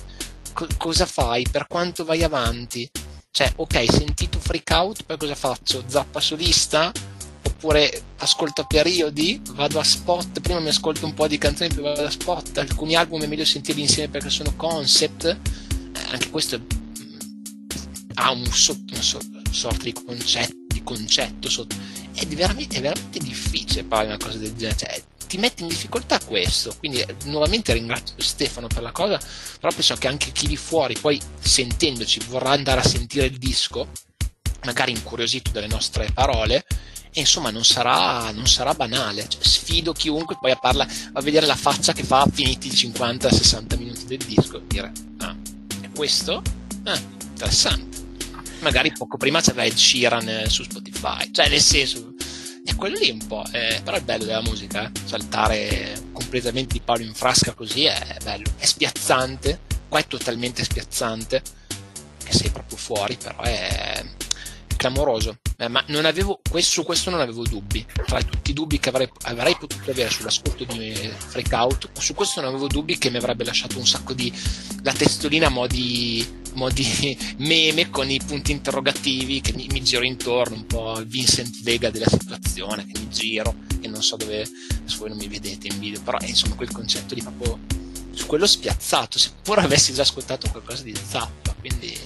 [0.54, 2.90] Co- cosa fai, per quanto vai avanti,
[3.30, 5.84] cioè ok, sentito freak out, poi cosa faccio?
[5.86, 6.92] Zappa solista?
[7.62, 12.04] Oppure ascolto periodi, vado a spot, prima mi ascolto un po' di canzoni, poi vado
[12.04, 15.38] a spot, alcuni album è meglio sentirli insieme perché sono concept, eh,
[16.10, 17.18] anche questo mm,
[18.14, 19.20] ha un so, una so,
[19.52, 21.76] sorta di, concetto, di concetto sotto.
[22.12, 26.18] È veramente, è veramente difficile fare una cosa del genere, cioè, ti mette in difficoltà
[26.18, 29.20] questo, quindi eh, nuovamente ringrazio Stefano per la cosa,
[29.60, 33.88] però penso che anche chi di fuori poi sentendoci vorrà andare a sentire il disco,
[34.64, 36.64] magari incuriosito dalle nostre parole,
[37.14, 39.28] e insomma non sarà, non sarà banale.
[39.28, 43.78] Cioè, sfido chiunque poi a, parla, a vedere la faccia che fa finiti i 50-60
[43.78, 45.36] minuti del disco e dire, ah,
[45.80, 46.42] è questo?
[46.84, 48.00] Ah, interessante.
[48.60, 52.14] Magari poco prima c'era Ed Sheeran eh, su Spotify, cioè nel senso,
[52.64, 54.90] è quello lì un po', eh, però è bello della musica, eh.
[55.04, 61.42] saltare completamente di palo in frasca così è bello, è spiazzante, qua è totalmente spiazzante,
[62.22, 64.04] che sei proprio fuori, però è, è
[64.82, 65.38] clamoroso.
[65.58, 67.86] Eh, ma non avevo, questo, su questo non avevo dubbi.
[68.04, 72.50] Tra tutti i dubbi che avrei, avrei potuto avere sull'ascolto di Freakout, su questo non
[72.50, 74.32] avevo dubbi che mi avrebbe lasciato un sacco di.
[74.82, 80.56] la testolina a modi modi meme con i punti interrogativi che mi, mi, giro intorno,
[80.56, 84.98] un po' il Vincent Vega della situazione, che mi giro e non so dove, adesso
[84.98, 87.58] voi non mi vedete in video, però è insomma quel concetto di proprio
[88.12, 91.98] su quello spiazzato, seppur avessi già ascoltato qualcosa di zappa, quindi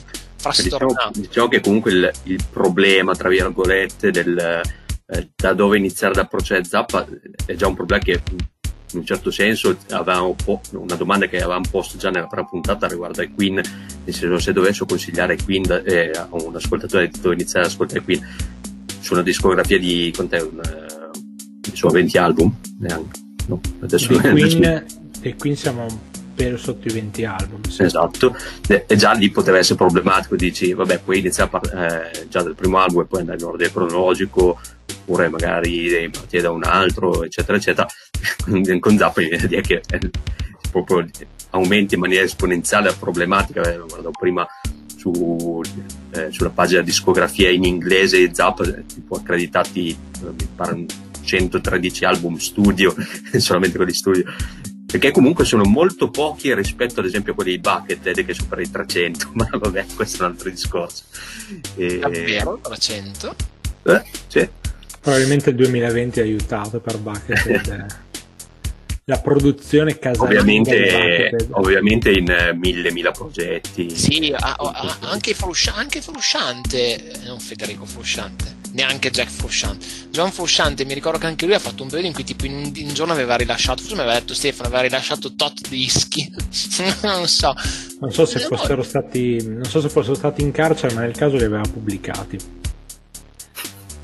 [0.53, 1.09] frastornato.
[1.09, 4.63] Diciamo, diciamo che comunque il, il, problema, tra virgolette, del,
[5.07, 7.07] eh, da dove iniziare ad approcciare zappa
[7.45, 8.21] è già un problema che
[8.93, 12.87] in un certo senso avevamo po- una domanda che avevamo posto già nella prima puntata
[12.87, 17.67] riguardo ai Queen, nel senso se dovessi consigliare Queen eh, a un ascoltatore dove iniziare
[17.67, 18.27] ad ascoltare Queen
[19.01, 23.61] su una discografia di, quant'è, un, uh, sono 20 album neanche, no?
[23.81, 24.99] Adesso, dei, Queen, adesso...
[25.21, 25.87] dei Queen siamo
[26.37, 27.62] per sotto i 20 album.
[27.62, 27.83] Sì.
[27.83, 28.37] Esatto,
[28.68, 32.79] e già lì poteva essere problematico, dici, vabbè, puoi iniziare par- eh, già dal primo
[32.79, 34.61] album e poi andare in ordine cronologico,
[35.01, 37.87] oppure magari partire da un altro, eccetera, eccetera.
[38.79, 40.11] Con Zappa mi viene a che eh,
[40.70, 41.07] proprio
[41.51, 44.46] aumenti in maniera esponenziale la problematica, eh, guardavo prima
[44.94, 45.62] su,
[46.11, 50.85] eh, sulla pagina discografia in inglese Zappa, eh, tipo accreditati, mi pare
[51.22, 52.94] 113 album studio,
[53.38, 54.25] solamente quelli studio,
[54.99, 58.71] perché comunque sono molto pochi rispetto ad esempio a quelli di Buckethead che supera i
[58.71, 61.05] 300 ma vabbè questo è un altro discorso.
[61.77, 61.99] E...
[61.99, 62.59] davvero?
[62.63, 63.35] 300?
[63.83, 64.49] Eh, sì.
[65.01, 67.87] probabilmente il 2020 ha aiutato per Buckethead
[69.05, 73.95] la produzione casalinga ovviamente, ovviamente in mille mila progetti.
[73.95, 79.87] Sì a, a, anche, Frusciante, anche Frusciante eh, non Federico Frusciante neanche Jack Frusciante.
[80.11, 82.55] John Frusciante mi ricordo che anche lui ha fatto un periodo in cui tipo in
[82.55, 86.31] un, in un giorno aveva rilasciato, forse mi aveva detto Stefano, aveva rilasciato tot dischi,
[87.03, 87.55] non so.
[88.01, 91.37] Non so se fossero stati, non so se fossero stati in carcere, ma nel caso
[91.37, 92.39] li aveva pubblicati.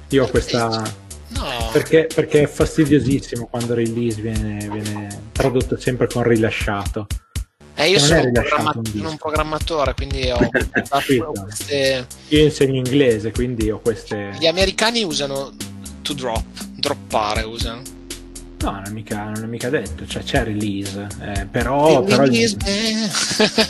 [0.08, 1.00] Io ho questa...
[1.28, 1.70] No.
[1.72, 7.06] Perché, perché, è fastidiosissimo quando release viene, viene tradotto sempre con rilasciato.
[7.74, 10.38] Eh, io sono un, programma- sono un, programmatore, quindi ho
[11.44, 12.06] queste...
[12.28, 14.36] Io insegno inglese, quindi ho queste...
[14.38, 15.52] Gli americani usano
[16.02, 16.44] to drop,
[16.76, 17.82] droppare usano.
[18.62, 22.32] No, non è mica, non è mica detto, cioè c'è release, eh, però, però il,
[22.32, 22.58] il,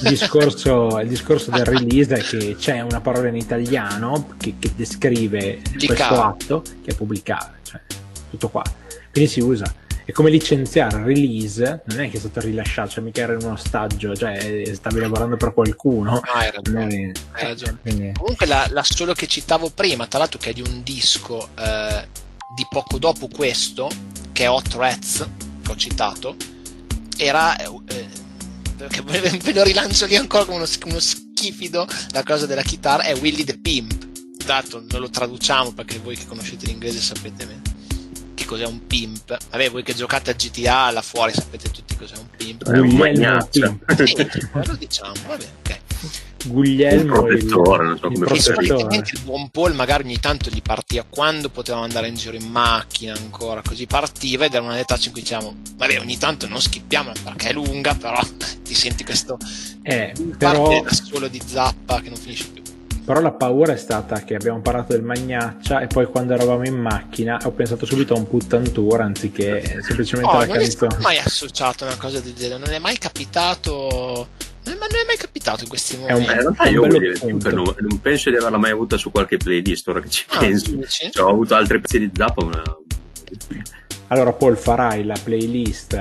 [0.03, 5.63] discorso, il, discorso, del release è che c'è una parola in italiano che, che descrive
[5.87, 7.81] questo atto che è pubblicare, cioè
[8.29, 8.63] tutto qua.
[9.11, 9.65] Quindi si usa
[10.13, 13.55] è come licenziare release non è che è stato rilasciato cioè mica era in uno
[13.55, 16.21] ostaggio cioè stavi lavorando per qualcuno.
[16.25, 17.79] Ah, hai ragione, hai ragione.
[17.81, 18.13] Quindi...
[18.13, 22.07] comunque la, la, solo che citavo prima tra l'altro che è di un disco eh,
[22.55, 23.91] di poco dopo questo
[24.33, 25.27] che è Hot Rats
[25.63, 26.37] che ho citato
[27.17, 27.69] era eh,
[29.41, 33.45] ve lo rilancio lì ancora come uno, uno schifido la cosa della chitarra è Willy
[33.45, 34.11] the Pimp.
[34.45, 37.62] Tanto non lo traduciamo perché voi che conoscete l'inglese sapete che
[38.53, 39.37] cos'è un pimp.
[39.51, 42.71] Vabbè, voi che giocate a GTA là fuori sapete tutti cos'è un pimp.
[42.71, 43.79] È un magnaccio.
[44.05, 45.81] Sì, lo diciamo, vabbè, ok.
[46.45, 51.05] Guglielmo il protettore, non so come il, il buon Paul magari ogni tanto gli partiva
[51.09, 55.13] quando potevamo andare in giro in macchina ancora così partiva ed era una delle in
[55.13, 58.19] cui diciamo vabbè ogni tanto non schippiamo perché è lunga però
[58.65, 59.39] ti senti questo
[59.83, 60.83] eh, però...
[60.91, 62.62] solo di zappa che non finisce più
[63.05, 66.77] però la paura è stata che abbiamo parlato del Magnaccia e poi quando eravamo in
[66.77, 70.91] macchina ho pensato subito a un puttantura anziché semplicemente oh, alla canzone.
[70.93, 74.29] Non è mai associato a una cosa del genere, non è mai capitato.
[74.65, 76.31] Non è mai capitato in questi momenti.
[76.31, 80.01] È un, è io non, non, penso di averla mai avuta su qualche playlist, ora
[80.01, 80.79] che ci ah, penso.
[80.87, 82.63] Cioè, ho avuto altri pezzi di zappa, ma
[84.13, 85.95] allora Paul farai la playlist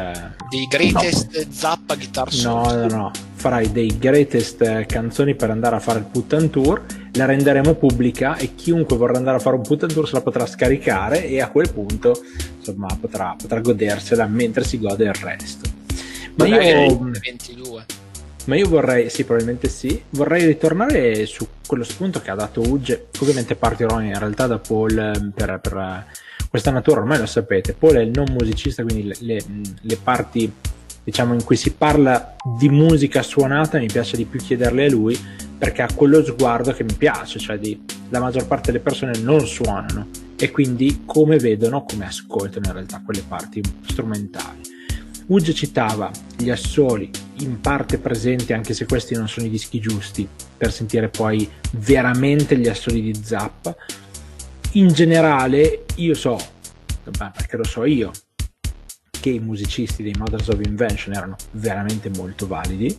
[0.49, 1.51] dei greatest no.
[1.51, 2.73] zappa guitar solo.
[2.73, 7.23] No, no, no, farai dei greatest canzoni per andare a fare il puttan tour, la
[7.23, 11.25] renderemo pubblica e chiunque vorrà andare a fare un puttan tour se la potrà scaricare
[11.25, 12.21] e a quel punto
[12.57, 15.69] insomma potrà, potrà godersela mentre si gode il resto.
[16.35, 17.85] Ma io 22
[18.45, 23.07] ma io vorrei, sì, probabilmente sì, vorrei ritornare su quello spunto che ha dato Uge.
[23.21, 26.05] Ovviamente partirò in realtà da Paul ehm, per, per
[26.51, 27.73] questa natura ormai lo sapete.
[27.73, 29.41] Paul è il non musicista, quindi le, le,
[29.79, 30.51] le parti
[31.01, 35.17] diciamo in cui si parla di musica suonata mi piace di più chiederle a lui
[35.57, 39.47] perché ha quello sguardo che mi piace, cioè di la maggior parte delle persone non
[39.47, 44.59] suonano e quindi come vedono, come ascoltano in realtà quelle parti strumentali.
[45.27, 50.27] Uge citava gli assoli in parte presenti anche se questi non sono i dischi giusti
[50.57, 53.73] per sentire poi veramente gli assoli di Zappa
[54.73, 56.39] in generale io so
[57.03, 58.11] perché lo so io
[59.19, 62.97] che i musicisti dei Mothers of Invention erano veramente molto validi.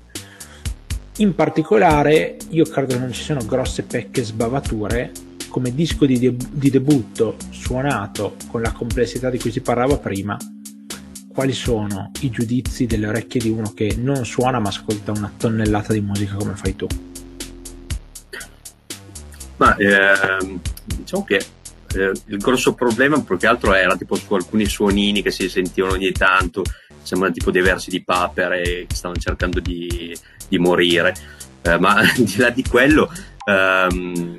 [1.17, 5.11] In particolare, io credo che non ci siano grosse pecche sbavature
[5.49, 10.37] come disco di, de- di debutto suonato con la complessità di cui si parlava prima.
[11.29, 15.93] Quali sono i giudizi delle orecchie di uno che non suona ma ascolta una tonnellata
[15.93, 16.87] di musica come fai tu?
[19.57, 21.45] Ma ehm, diciamo che
[21.95, 25.95] eh, il grosso problema più che altro era tipo su alcuni suonini che si sentivano
[25.95, 26.63] ogni tanto,
[27.03, 30.17] sembrano tipo dei versi di papere che stavano cercando di,
[30.49, 31.15] di morire.
[31.63, 33.13] Eh, ma di là di quello,
[33.45, 34.37] ehm,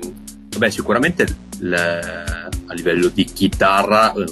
[0.50, 1.26] vabbè, sicuramente
[1.60, 2.00] le,
[2.66, 4.24] a livello di chitarra, eh,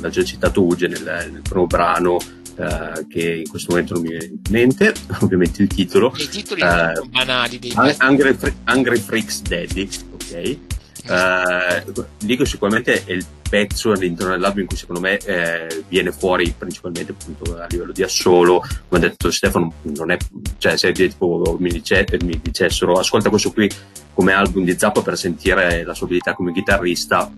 [0.00, 2.18] l'ha già citato Uge nel, nel primo brano,
[2.54, 6.12] Uh, che in questo momento non mi viene in mente, ovviamente il titolo.
[6.18, 10.58] I titoli sono banali dei Angry, Angry Freaks Daddy, ok?
[11.04, 16.54] Uh, dico sicuramente è il pezzo all'interno dell'album in cui secondo me eh, viene fuori
[16.56, 18.60] principalmente appunto a livello di assolo.
[18.88, 20.16] Come ha detto Stefano non è
[20.58, 23.68] cioè se tipo, mi, dice, mi dicessero ascolta questo qui
[24.14, 27.30] come album di Zappa per sentire la sua abilità come chitarrista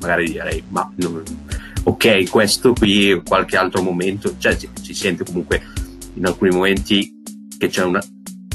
[0.00, 1.22] magari direi ma non,
[1.84, 5.62] ok questo qui qualche altro momento cioè si, sente comunque
[6.14, 7.20] in alcuni momenti
[7.58, 8.02] che c'è una,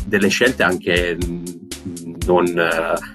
[0.05, 1.17] delle scelte anche
[2.25, 3.12] non uh,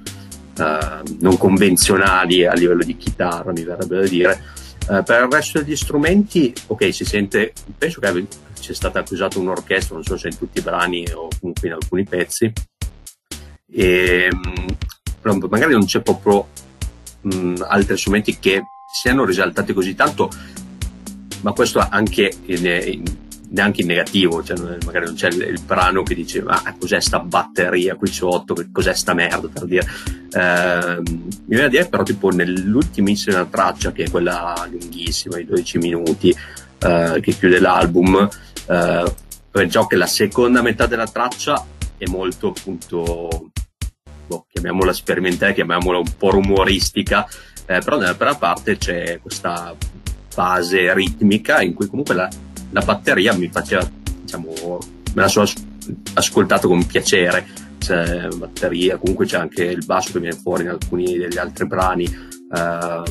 [0.59, 4.43] uh, non convenzionali a livello di chitarra, mi verrebbe da dire.
[4.89, 8.27] Uh, per il resto degli strumenti, ok, si sente, penso che
[8.59, 12.05] c'è stata accusata un'orchestra, non so se in tutti i brani o comunque in alcuni
[12.05, 12.53] pezzi,
[13.71, 16.49] e, um, magari non c'è proprio
[17.23, 18.63] um, altri strumenti che
[19.01, 20.31] siano risaltati così tanto,
[21.43, 26.15] ma questo anche in, in neanche in negativo, cioè magari non c'è il, brano che
[26.15, 29.87] dice ma cos'è sta batteria qui sotto, cos'è sta merda per dire.
[30.31, 35.79] Eh, mi viene a dire però tipo nell'ultimissima traccia che è quella lunghissima di 12
[35.79, 38.29] minuti eh, che chiude l'album,
[38.67, 41.65] eh, già che la seconda metà della traccia
[41.97, 43.51] è molto appunto,
[44.27, 47.27] boh, chiamiamola sperimentale, chiamiamola un po' rumoristica,
[47.67, 49.75] eh, però nella prima parte c'è questa
[50.29, 52.29] fase ritmica in cui comunque la
[52.71, 53.89] la batteria mi faceva,
[54.21, 54.53] diciamo,
[55.15, 55.47] me la sono
[56.15, 57.47] ascoltato con piacere.
[57.79, 62.05] C'è batteria, comunque c'è anche il basso che viene fuori in alcuni degli altri brani.
[62.51, 63.03] Uh,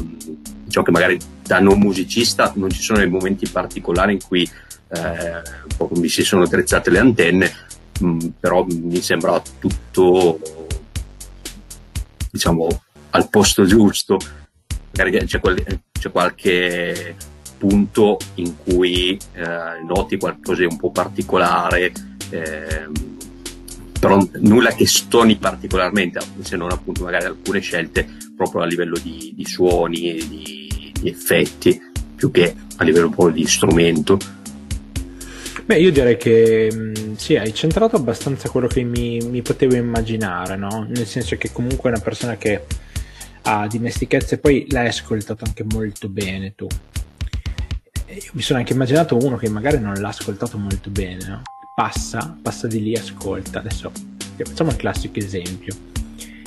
[0.63, 4.49] diciamo che magari da non musicista non ci sono dei momenti particolari in cui
[4.89, 5.41] eh,
[5.91, 7.51] mi si sono attrezzate le antenne,
[7.99, 10.39] mh, mm, però mi sembra tutto
[12.31, 12.67] diciamo
[13.11, 14.17] al posto giusto.
[14.95, 17.15] Magari c'è, quel, c'è qualche
[17.57, 21.91] punto in cui eh, noti qualcosa di un po' particolare,
[22.29, 22.87] eh,
[23.99, 29.33] però nulla che stoni particolarmente, se non appunto magari alcune scelte proprio a livello di,
[29.35, 31.79] di suoni e di, di, effetti,
[32.15, 34.17] più che a livello proprio di strumento.
[35.65, 40.55] Beh, io direi che mm, sì, hai centrato abbastanza quello che mi, mi potevo immaginare,
[40.55, 40.85] no?
[40.87, 42.63] Nel senso che comunque è una persona che
[43.41, 46.67] ha dimestichezza e poi l'hai ascoltato anche molto bene tu
[48.23, 51.41] io mi sono anche immaginato uno che magari non l'ha ascoltato molto bene, no?
[51.77, 53.59] passa, passa di lì, ascolta.
[53.59, 53.91] Adesso
[54.35, 55.75] facciamo il classico esempio.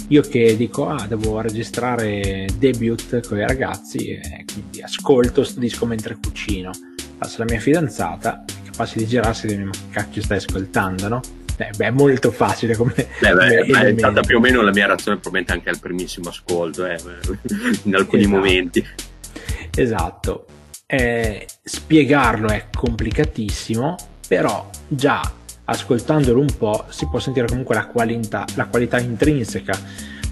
[0.09, 5.87] Io che dico, ah, devo registrare debut con i ragazzi, e quindi ascolto sto disco
[5.87, 6.73] mentre cucino.
[7.17, 11.07] Passa la mia fidanzata, è capace di girarsi e dire, ma che cacchio stai ascoltando,
[11.07, 11.21] no?
[11.57, 12.93] Eh, beh, è molto facile come...
[13.21, 16.31] Beh, beh, come è stata più o meno la mia reazione probabilmente anche al primissimo
[16.31, 16.99] ascolto, eh,
[17.85, 18.37] in alcuni esatto.
[18.37, 18.87] momenti.
[19.77, 20.47] Esatto,
[20.93, 23.95] eh, spiegarlo è complicatissimo,
[24.27, 25.23] però già
[25.65, 29.79] ascoltandolo un po' si può sentire comunque la qualità, la qualità intrinseca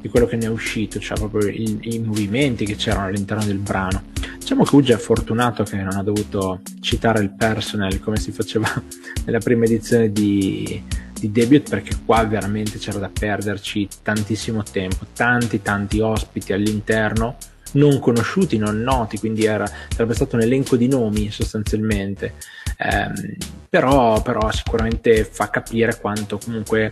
[0.01, 3.59] di quello che ne è uscito, cioè proprio il, i movimenti che c'erano all'interno del
[3.59, 4.03] brano.
[4.37, 8.69] Diciamo che Uge è fortunato che non ha dovuto citare il personal come si faceva
[9.27, 10.83] nella prima edizione di,
[11.13, 17.37] di debut perché qua veramente c'era da perderci tantissimo tempo, tanti tanti ospiti all'interno
[17.73, 22.35] non conosciuti, non noti, quindi era, sarebbe stato un elenco di nomi sostanzialmente,
[22.79, 23.37] eh,
[23.69, 26.89] però, però, sicuramente fa capire quanto comunque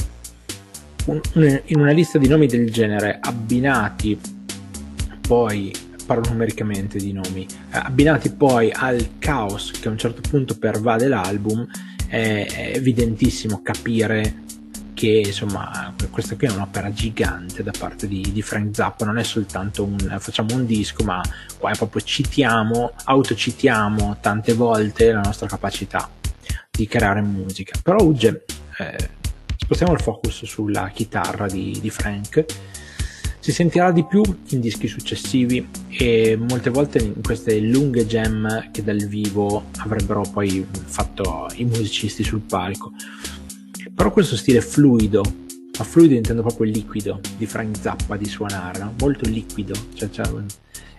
[1.06, 4.18] un, un, in una lista di nomi del genere abbinati
[5.26, 5.72] poi
[6.04, 11.08] parlo numericamente di nomi eh, abbinati poi al caos che a un certo punto pervade
[11.08, 11.66] l'album
[12.06, 14.44] è, è evidentissimo capire
[14.96, 19.24] che insomma questa qui è un'opera gigante da parte di, di, Frank Zappa non è
[19.24, 21.20] soltanto un facciamo un disco ma
[21.58, 26.08] qua è proprio citiamo autocitiamo tante volte la nostra capacità
[26.70, 28.46] di creare musica però Uge
[28.78, 29.10] eh,
[29.54, 32.44] spostiamo il focus sulla chitarra di, di Frank
[33.46, 38.82] si sentirà di più in dischi successivi e molte volte in queste lunghe jam che
[38.82, 42.90] dal vivo avrebbero poi fatto i musicisti sul palco.
[43.96, 45.22] Però questo stile fluido,
[45.78, 48.94] ma fluido intendo proprio liquido, di Frank Zappa di suonare, no?
[48.98, 50.26] molto liquido, cioè, cioè,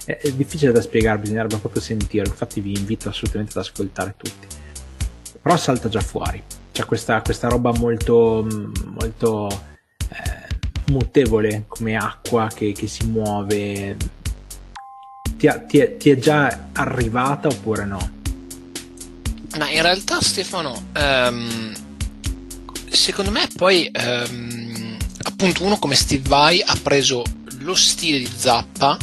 [0.04, 4.48] è, è, difficile da spiegare, bisognerebbe proprio sentirlo, infatti vi invito assolutamente ad ascoltare tutti.
[5.40, 6.42] Però salta già fuori,
[6.72, 8.48] c'è questa, questa roba molto,
[8.86, 9.48] molto
[10.10, 10.56] eh,
[10.88, 13.96] mutevole come acqua che, che si muove.
[15.38, 18.16] Ti, ti, è, ti è già arrivata oppure no?
[19.60, 21.86] Ma in realtà Stefano, um,
[22.98, 27.24] secondo me poi um, appunto uno come Steve Vai ha preso
[27.60, 28.98] lo stile di Zappa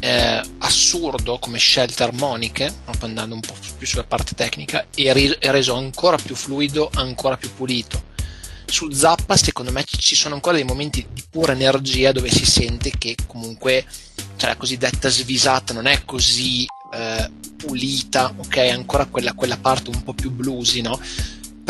[0.00, 5.74] eh, assurdo come scelte armoniche, andando un po' più sulla parte tecnica, e, ri- reso
[5.74, 8.08] ancora più fluido, ancora più pulito.
[8.64, 12.92] Su Zappa, secondo me, ci sono ancora dei momenti di pura energia dove si sente
[12.96, 13.84] che comunque
[14.36, 18.56] cioè, la cosiddetta svisata non è così eh, pulita, ok?
[18.56, 20.98] Ancora quella, quella parte un po' più bluesy, no?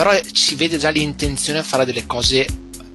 [0.01, 2.47] Però si vede già l'intenzione a fare delle cose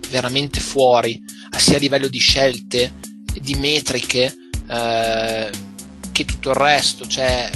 [0.09, 1.23] veramente fuori,
[1.55, 2.93] sia a livello di scelte,
[3.39, 4.35] di metriche,
[4.67, 5.51] eh,
[6.11, 7.51] che tutto il resto, cioè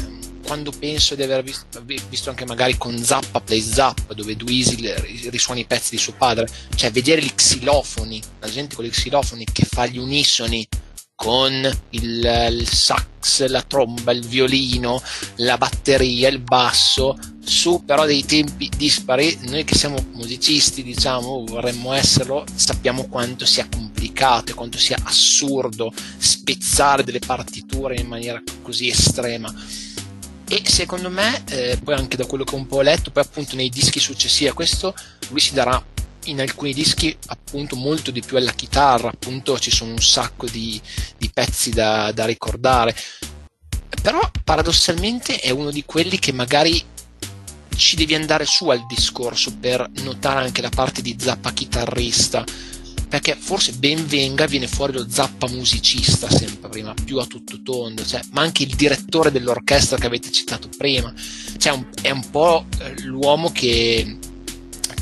[0.46, 5.62] quando penso di aver visto, visto anche magari con Zappa Play Zappa dove Dweezy risuona
[5.62, 9.66] i pezzi di suo padre, cioè vedere gli xilofoni, la gente con gli xilofoni che
[9.68, 10.68] fa gli unisoni
[11.22, 11.52] con
[11.90, 15.02] il, il, sax, la tromba, il violino,
[15.36, 19.38] la batteria, il basso, su però dei tempi dispari.
[19.50, 25.92] Noi che siamo musicisti, diciamo, vorremmo esserlo, sappiamo quanto sia complicato e quanto sia assurdo
[26.18, 29.54] spezzare delle partiture in maniera così estrema.
[30.48, 33.58] E secondo me, eh, poi anche da quello che ho un po' letto, poi appunto
[33.58, 34.96] nei dischi successivi a questo,
[35.32, 35.84] lui si darà
[36.30, 40.80] in alcuni dischi appunto molto di più alla chitarra, appunto ci sono un sacco di,
[41.18, 42.96] di pezzi da, da ricordare,
[44.02, 46.82] però paradossalmente è uno di quelli che magari
[47.76, 52.44] ci devi andare su al discorso per notare anche la parte di zappa chitarrista
[53.10, 58.06] perché forse ben venga viene fuori lo zappa musicista sempre prima più a tutto tondo
[58.06, 61.12] cioè, ma anche il direttore dell'orchestra che avete citato prima.
[61.58, 64.18] Cioè, è un po' eh, l'uomo che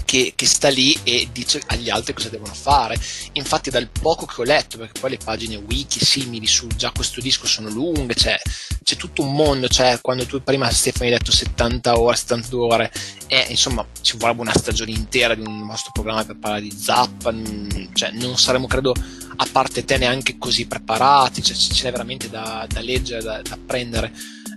[0.08, 2.98] che, che, sta lì e dice agli altri cosa devono fare.
[3.34, 7.20] Infatti, dal poco che ho letto, perché poi le pagine wiki simili su già questo
[7.20, 8.40] disco sono lunghe, cioè,
[8.82, 9.68] c'è tutto un mondo.
[9.68, 12.92] Cioè, quando tu prima, Stefano, hai detto 70 ore, 72 ore,
[13.28, 17.34] e insomma, ci vorrebbe una stagione intera di un nostro programma per parlare di Zappa.
[17.94, 18.94] Cioè, non saremo, credo,
[19.36, 21.44] a parte te neanche così preparati.
[21.44, 24.14] Cioè, ce n'è veramente da, da leggere, da, da apprendere.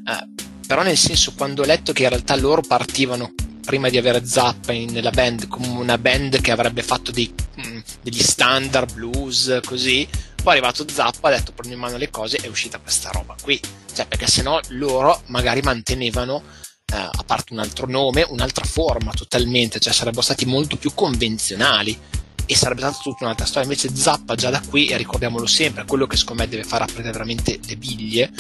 [0.07, 4.25] Eh, però, nel senso, quando ho letto che in realtà loro partivano prima di avere
[4.25, 7.33] Zappa nella band come una band che avrebbe fatto dei,
[7.67, 10.09] mm, degli standard blues così
[10.43, 13.11] poi è arrivato Zappa ha detto prendi in mano le cose e è uscita questa
[13.11, 13.61] roba qui.
[13.95, 16.43] Cioè perché sennò loro magari mantenevano
[16.87, 21.99] eh, a parte un altro nome un'altra forma totalmente cioè sarebbero stati molto più convenzionali
[22.47, 23.69] e sarebbe stata tutta un'altra storia.
[23.69, 27.11] Invece Zappa già da qui e ricordiamolo sempre quello che secondo me deve far aprire
[27.11, 28.31] veramente le biglie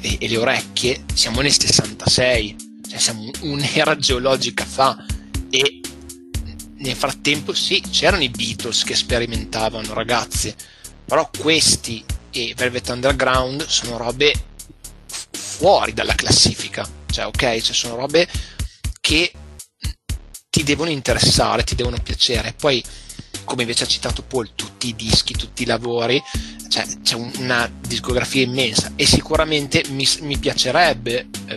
[0.00, 2.65] e, e le orecchie siamo nel 66 cioè
[2.98, 5.04] siamo un'era geologica fa
[5.50, 5.80] e
[6.78, 10.54] nel frattempo sì, c'erano i Beatles che sperimentavano ragazzi,
[11.04, 14.32] però questi e Velvet Underground sono robe
[15.30, 18.28] fuori dalla classifica, cioè ok, cioè sono robe
[19.00, 19.32] che
[20.50, 22.82] ti devono interessare, ti devono piacere, poi
[23.44, 26.22] come invece ha citato Paul, tutti i dischi, tutti i lavori,
[26.68, 31.56] cioè, c'è una discografia immensa e sicuramente mi, mi piacerebbe eh,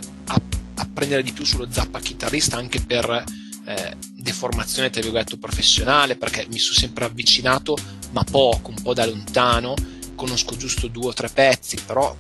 [0.80, 3.24] apprendere di più sullo zappa chitarrista anche per
[3.66, 7.78] eh, deformazione tra virgolette professionale perché mi sono sempre avvicinato
[8.12, 9.76] ma poco, un po' da lontano.
[10.16, 12.16] Conosco giusto due o tre pezzi però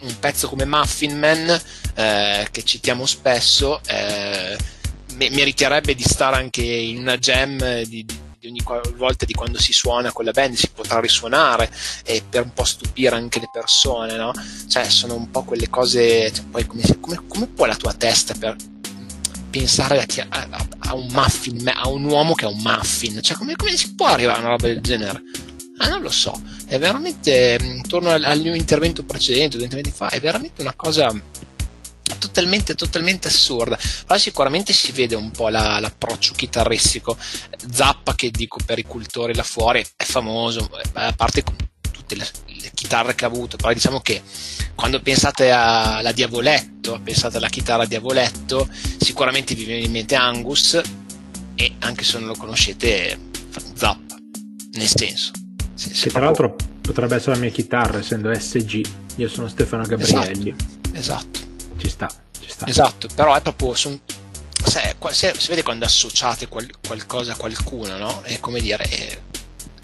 [0.00, 1.60] un pezzo come Muffin Man
[1.94, 4.56] eh, che citiamo spesso eh,
[5.14, 8.62] meriterebbe di stare anche in una jam di, di ogni
[8.96, 11.70] volta di quando si suona con la band si potrà risuonare
[12.04, 14.32] e per un po' stupire anche le persone, no?
[14.68, 16.32] Cioè, sono un po' quelle cose.
[16.32, 18.56] Cioè, poi come, come, come, può la tua testa per
[19.50, 23.20] pensare a, a, a, un muffin, a un uomo che è un muffin?
[23.22, 25.22] Cioè, come, come si può arrivare a una roba del genere?
[25.78, 30.62] Ah, non lo so, è veramente, torno al, al mio intervento precedente, fa, è veramente
[30.62, 31.12] una cosa
[32.18, 33.78] totalmente, totalmente assurda.
[34.06, 37.16] Però sicuramente si vede un po' la, l'approccio chitarristico.
[37.70, 41.42] Zappa, che dico per i cultori là fuori, è famoso, a parte
[41.90, 42.26] tutte le,
[42.60, 44.22] le chitarre che ha avuto, però diciamo che
[44.74, 50.80] quando pensate alla Diavoletto, pensate alla chitarra Diavoletto, sicuramente vi viene in mente Angus
[51.56, 53.18] e anche se non lo conoscete,
[53.74, 54.16] Zappa,
[54.72, 55.32] nel senso.
[55.74, 58.86] Se, se tra l'altro potrebbe essere la mia chitarra, essendo SG,
[59.16, 60.54] io sono Stefano Gabrielli.
[60.92, 60.98] Esatto.
[60.98, 61.55] esatto.
[61.86, 62.08] Ci sta,
[62.40, 62.66] ci sta.
[62.66, 63.74] Esatto, però è proprio...
[63.74, 64.00] Son,
[64.64, 68.22] se, se, si vede quando associate qual, qualcosa a qualcuno, no?
[68.22, 68.84] È come dire...
[68.84, 69.20] È,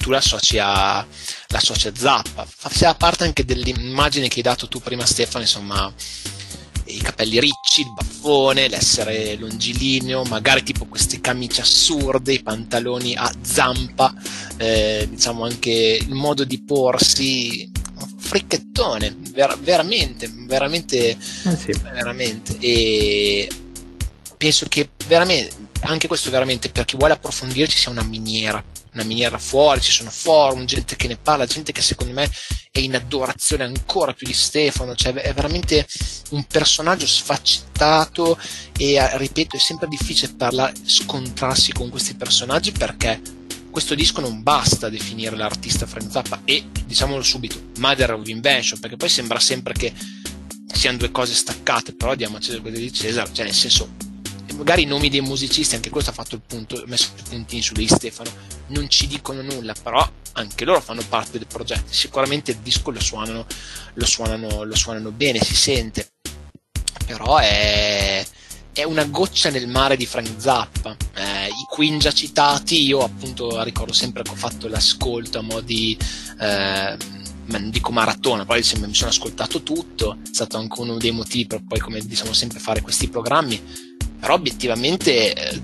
[0.03, 1.07] tu l'associ a,
[1.47, 2.45] l'associ a Zappa.
[2.45, 5.95] Fa parte anche dell'immagine che hai dato tu prima Stefano, insomma,
[6.87, 13.33] i capelli ricci, il baffone, l'essere longilineo, magari tipo queste camicie assurde, i pantaloni a
[13.43, 14.13] zampa,
[14.57, 17.71] eh, diciamo anche il modo di porsi,
[18.33, 21.73] fricchettone, ver- veramente, veramente, eh sì.
[21.83, 22.57] veramente.
[22.61, 23.47] E
[24.39, 28.65] penso che veramente, anche questo veramente per chi vuole approfondirci sia una miniera
[28.95, 32.31] una miniera fuori, ci sono forum, gente che ne parla, gente che secondo me
[32.71, 35.87] è in adorazione ancora più di Stefano, cioè è veramente
[36.31, 38.39] un personaggio sfaccettato
[38.77, 43.19] e ripeto è sempre difficile parlare, scontrarsi con questi personaggi perché
[43.73, 48.97] questo disco non basta definire l'artista Frank Zappa e diciamolo subito, Mother of Invention, perché
[48.97, 49.93] poi sembra sempre che
[50.73, 53.89] siano due cose staccate, però diamo a Cesare quello di Cesare, cioè nel senso
[54.53, 57.73] magari i nomi dei musicisti, anche questo ha fatto il punto, messo i puntini su
[57.73, 58.31] di Stefano,
[58.69, 61.91] non ci dicono nulla, però anche loro fanno parte del progetto.
[61.93, 63.47] Sicuramente il disco lo suonano,
[63.95, 66.13] lo suonano, lo suonano bene, si sente,
[67.07, 68.25] però è,
[68.73, 70.97] è una goccia nel mare di Frank Zappa.
[71.15, 75.61] Eh, I Queen già citati, io appunto ricordo sempre che ho fatto l'ascolto a mo'
[75.61, 75.97] di.
[76.41, 76.97] Eh,
[77.45, 81.63] non dico maratona, poi mi sono ascoltato tutto, è stato anche uno dei motivi per
[81.67, 83.91] poi, come diciamo sempre, fare questi programmi
[84.23, 85.61] però obiettivamente eh,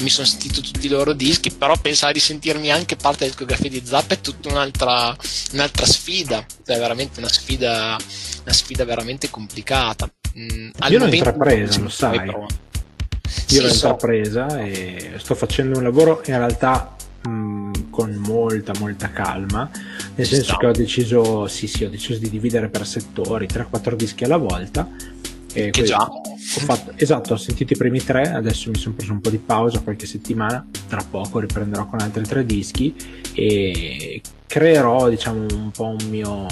[0.00, 3.70] mi sono sentito tutti i loro dischi, però pensare di sentirmi anche parte della discografia
[3.70, 5.16] di Zappa è tutta un'altra,
[5.52, 7.96] un'altra sfida, cioè veramente una sfida,
[8.42, 10.12] una sfida veramente complicata.
[10.38, 12.26] Mm, Io l'ho intrapresa, lo sai.
[12.26, 12.46] Io
[13.26, 13.86] sì, l'ho so.
[13.88, 19.70] intrapresa e sto facendo un lavoro in realtà mh, mm, con molta molta calma,
[20.14, 20.60] nel senso Stop.
[20.60, 24.88] che ho deciso, sì sì, ho deciso di dividere per settori, 3-4 dischi alla volta
[25.56, 25.98] che, che già.
[25.98, 29.38] Ho fatto, esatto, ho sentito i primi tre, adesso mi sono preso un po' di
[29.38, 32.94] pausa, qualche settimana, tra poco riprenderò con altri tre dischi
[33.32, 36.46] e creerò diciamo un po' un mio,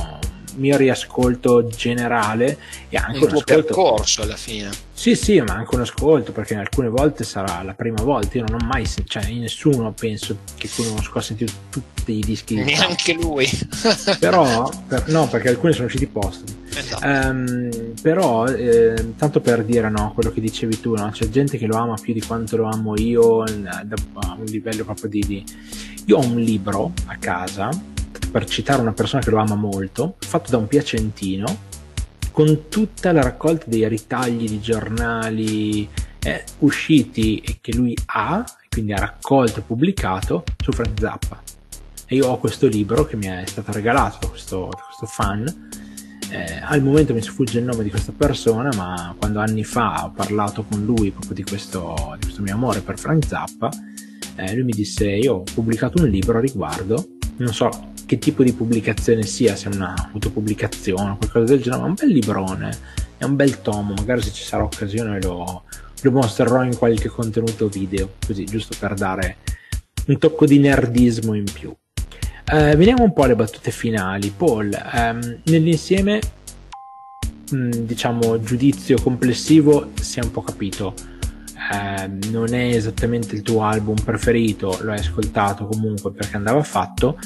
[0.57, 3.45] mio riascolto generale e anche un, un ascolto.
[3.45, 4.71] percorso alla fine.
[4.93, 8.39] Sì, sì, ma anche un ascolto perché alcune volte sarà la prima volta.
[8.39, 12.55] Io non ho mai, sentito, cioè nessuno penso che conosco ha sentito tutti i dischi.
[12.55, 13.47] Neanche lui.
[14.19, 16.63] però, per, no, perché alcuni sono usciti postumi.
[16.75, 17.07] Esatto.
[17.07, 21.11] Um, però, eh, tanto per dire no, quello che dicevi tu, no?
[21.11, 23.47] c'è gente che lo ama più di quanto lo amo io, a
[24.39, 25.45] un livello proprio di, di.
[26.07, 27.93] Io ho un libro a casa
[28.35, 31.47] per citare una persona che lo ama molto, fatto da un piacentino,
[32.33, 38.93] con tutta la raccolta dei ritagli di giornali eh, usciti e che lui ha, quindi
[38.93, 41.41] ha raccolto e pubblicato su Frank Zappa.
[42.07, 45.69] E io ho questo libro che mi è stato regalato da questo, questo fan.
[46.29, 50.11] Eh, al momento mi sfugge il nome di questa persona, ma quando anni fa ho
[50.11, 53.71] parlato con lui proprio di questo, di questo mio amore per Frank Zappa,
[54.35, 57.11] eh, lui mi disse: Io ho pubblicato un libro a riguardo.
[57.37, 61.83] Non so che tipo di pubblicazione sia, se è una autopubblicazione o qualcosa del genere,
[61.83, 62.79] ma un bel librone,
[63.17, 65.63] è un bel tomo, magari se ci sarà occasione lo,
[66.01, 69.37] lo mostrerò in qualche contenuto video, così giusto per dare
[70.07, 71.75] un tocco di nerdismo in più.
[72.47, 74.33] Eh, veniamo un po' alle battute finali.
[74.37, 76.21] Paul, ehm, nell'insieme,
[77.51, 80.95] mh, mm, diciamo, giudizio complessivo si è un po' capito.
[81.73, 87.19] Eh, non è esattamente il tuo album preferito, lo hai ascoltato comunque perché andava fatto,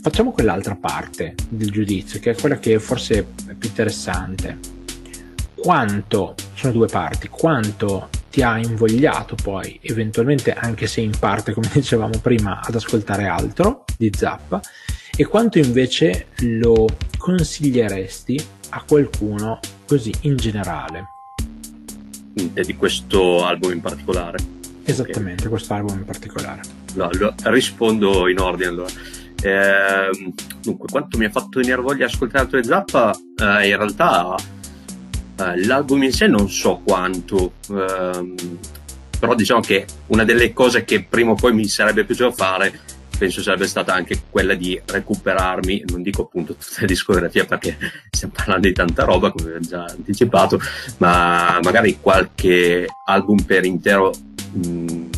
[0.00, 4.58] facciamo quell'altra parte del giudizio, che è quella che forse è più interessante.
[5.54, 11.68] Quanto, sono due parti, quanto ti ha invogliato poi, eventualmente anche se in parte, come
[11.74, 14.60] dicevamo prima, ad ascoltare altro di Zappa,
[15.14, 16.86] e quanto invece lo
[17.18, 21.08] consiglieresti a qualcuno così in generale.
[22.54, 24.38] E di questo album in particolare?
[24.84, 25.48] Esattamente, okay.
[25.48, 26.62] questo album in particolare.
[26.94, 27.10] No,
[27.44, 28.90] rispondo in ordine allora.
[29.42, 34.34] Eh, dunque, quanto mi ha fatto venire voglia di ascoltare altre Zappa, eh, in realtà
[35.36, 38.34] eh, l'album in sé non so quanto, ehm,
[39.18, 43.42] però diciamo che una delle cose che prima o poi mi sarebbe piaciuto fare penso
[43.42, 47.76] sarebbe stata anche quella di recuperarmi, non dico appunto tutta la discografia perché
[48.10, 50.58] stiamo parlando di tanta roba come ho già anticipato,
[50.98, 54.10] ma magari qualche album per intero
[54.52, 55.09] mh,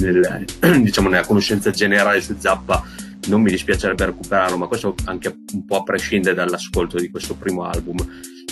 [0.00, 0.44] nel,
[0.82, 2.82] diciamo, nella conoscenza generale su Zappa
[3.28, 7.64] non mi dispiacerebbe recuperarlo, ma questo anche un po' a prescindere dall'ascolto di questo primo
[7.64, 7.96] album,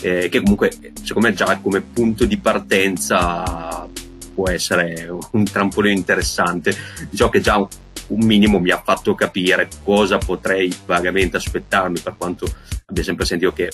[0.02, 0.70] eh, che comunque
[1.02, 3.88] secondo me già come punto di partenza
[4.34, 6.74] può essere un trampolino interessante.
[7.08, 12.46] Diciamo che già un minimo mi ha fatto capire cosa potrei vagamente aspettarmi, per quanto
[12.86, 13.70] abbia sempre sentito che è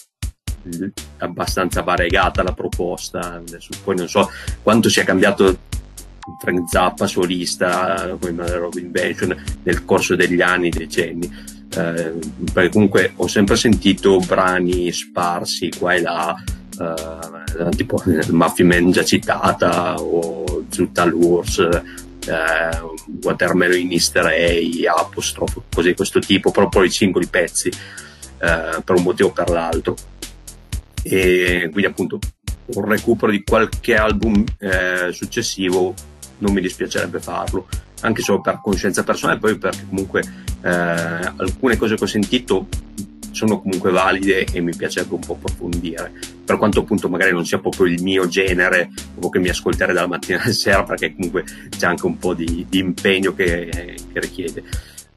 [1.18, 3.42] abbastanza variegata la proposta.
[3.82, 4.30] Poi non so
[4.62, 5.58] quanto sia cambiato
[6.40, 11.52] Frank Zappa solista come Robin Invention nel corso degli anni, decenni.
[11.76, 12.12] Eh,
[12.52, 16.34] perché comunque ho sempre sentito brani sparsi qua e là,
[16.78, 22.80] eh, tipo Muffin Man già citata o Zutta Lurs, eh,
[23.22, 28.96] Watermelon in Easter Egg, apostrofo, così di questo tipo, proprio i singoli pezzi eh, per
[28.96, 29.96] un motivo o per l'altro.
[31.02, 32.18] E quindi appunto
[32.66, 35.94] un recupero di qualche album eh, successivo
[36.44, 37.66] non mi dispiacerebbe farlo,
[38.02, 40.22] anche solo per conoscenza personale, poi perché comunque
[40.62, 42.68] eh, alcune cose che ho sentito
[43.30, 46.12] sono comunque valide e mi piacerebbe un po' approfondire,
[46.44, 50.06] per quanto appunto magari non sia proprio il mio genere, o che mi ascolterei dalla
[50.06, 51.44] mattina alla sera, perché comunque
[51.76, 54.62] c'è anche un po' di, di impegno che, che richiede.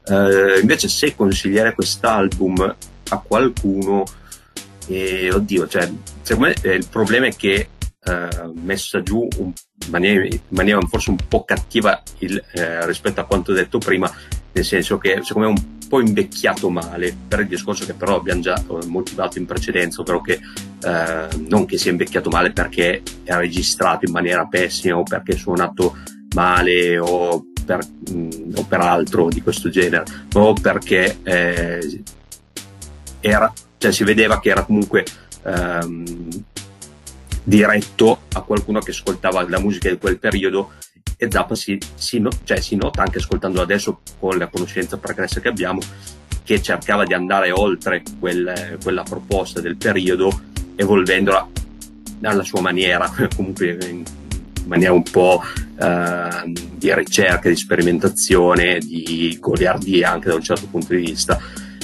[0.06, 2.76] Uh, invece se consigliare quest'album
[3.10, 4.04] a qualcuno,
[4.88, 5.88] eh, oddio, cioè,
[6.22, 7.68] secondo me eh, il problema è che
[8.08, 9.52] uh, messa giù in,
[9.90, 14.10] maniera, in, maniera, forse un po' cattiva il, eh, rispetto a quanto detto prima,
[14.52, 18.16] nel senso che secondo me è un po' invecchiato male per il discorso che però
[18.16, 20.40] abbiamo già eh, motivato in precedenza, ovvero che
[20.82, 25.36] eh, non che sia invecchiato male perché è registrato in maniera pessima o perché è
[25.36, 25.96] suonato
[26.34, 30.04] male o per, mh, mm, o per altro di questo genere,
[30.34, 32.02] o perché eh,
[33.20, 35.04] era, cioè si vedeva che era comunque
[35.44, 36.44] ehm,
[37.48, 40.72] diretto a qualcuno che ascoltava la musica di quel periodo
[41.16, 45.40] e Zappa si, si, no, cioè, si nota anche ascoltando adesso con la conoscenza pregressa
[45.40, 45.80] che abbiamo
[46.44, 50.30] che cercava di andare oltre quel, quella proposta del periodo
[50.76, 51.48] evolvendola
[52.22, 54.04] alla sua maniera comunque in
[54.66, 55.42] maniera un po'
[55.80, 61.40] eh, di ricerca, di sperimentazione, di goliardia anche da un certo punto di vista.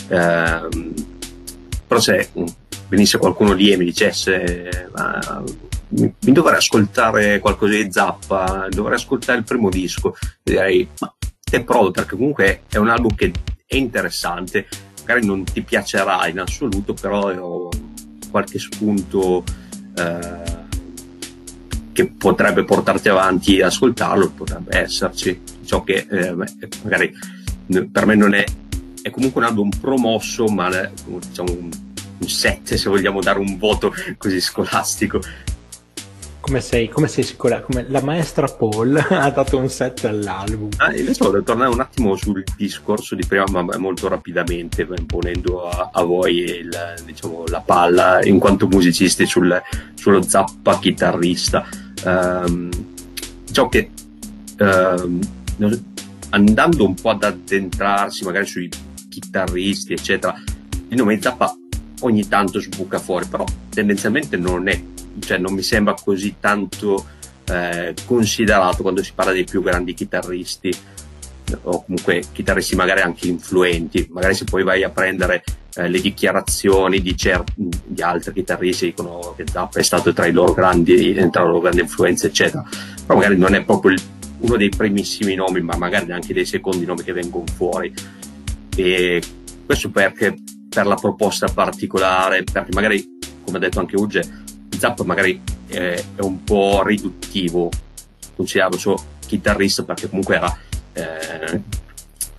[0.08, 0.92] Eh,
[1.86, 2.28] però se
[2.88, 5.42] venisse qualcuno lì e mi dicesse ma,
[5.88, 11.90] mi, dovrei ascoltare qualcosa di Zappa, dovrei ascoltare il primo disco, direi ma te provo
[11.90, 13.32] perché comunque è un album che
[13.66, 14.66] è interessante,
[15.00, 17.68] magari non ti piacerà in assoluto, però ho
[18.30, 19.44] qualche spunto
[19.96, 20.62] eh,
[21.92, 26.34] che potrebbe portarti avanti ad ascoltarlo, potrebbe esserci, ciò che eh,
[26.82, 27.12] magari
[27.90, 28.44] per me non è,
[29.00, 30.68] è comunque un album promosso, ma
[31.06, 35.20] diciamo un un 7 se vogliamo dare un voto così scolastico.
[36.40, 37.62] Come sei, come sei sicura?
[37.62, 40.68] Come la maestra Paul ha dato un 7 all'album.
[40.76, 45.88] Ah, invece volevo tornare un attimo sul discorso di prima, ma molto rapidamente, ponendo a,
[45.90, 49.60] a voi il, diciamo, la palla in quanto musicisti sul,
[49.94, 51.66] sullo zappa chitarrista.
[52.04, 52.68] Um,
[53.46, 53.90] diciamo che
[54.58, 55.20] um,
[56.28, 58.68] andando un po' ad addentrarsi magari sui
[59.08, 60.34] chitarristi, eccetera,
[60.88, 61.56] il nome Zappa
[62.00, 64.80] ogni tanto sbuca fuori, però tendenzialmente non è,
[65.20, 67.06] cioè non mi sembra così tanto
[67.44, 70.72] eh, considerato quando si parla dei più grandi chitarristi
[71.62, 77.00] o comunque chitarristi magari anche influenti, magari se poi vai a prendere eh, le dichiarazioni
[77.00, 81.42] di, cer- di altri chitarristi dicono che Zappa è stato tra, i loro grandi, tra
[81.42, 82.64] le loro grandi influenze eccetera,
[83.06, 84.00] però magari non è proprio il,
[84.38, 87.92] uno dei primissimi nomi, ma magari anche dei secondi nomi che vengono fuori.
[88.76, 89.22] E
[89.64, 90.36] questo perché
[90.74, 94.42] per la proposta particolare, perché magari, come ha detto anche Uge,
[94.76, 97.70] Zapp magari è, è un po' riduttivo,
[98.34, 100.58] considerato solo chitarrista perché comunque era
[100.92, 101.62] eh,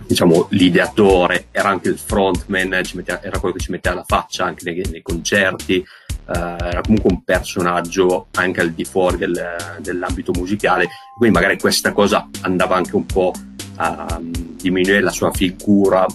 [0.06, 4.70] diciamo l'ideatore, era anche il frontman, metteva, era quello che ci metteva la faccia anche
[4.70, 5.84] nei, nei concerti, eh,
[6.26, 12.28] era comunque un personaggio anche al di fuori del, dell'ambito musicale, quindi magari questa cosa
[12.42, 13.32] andava anche un po'
[13.76, 16.06] a diminuire la sua figura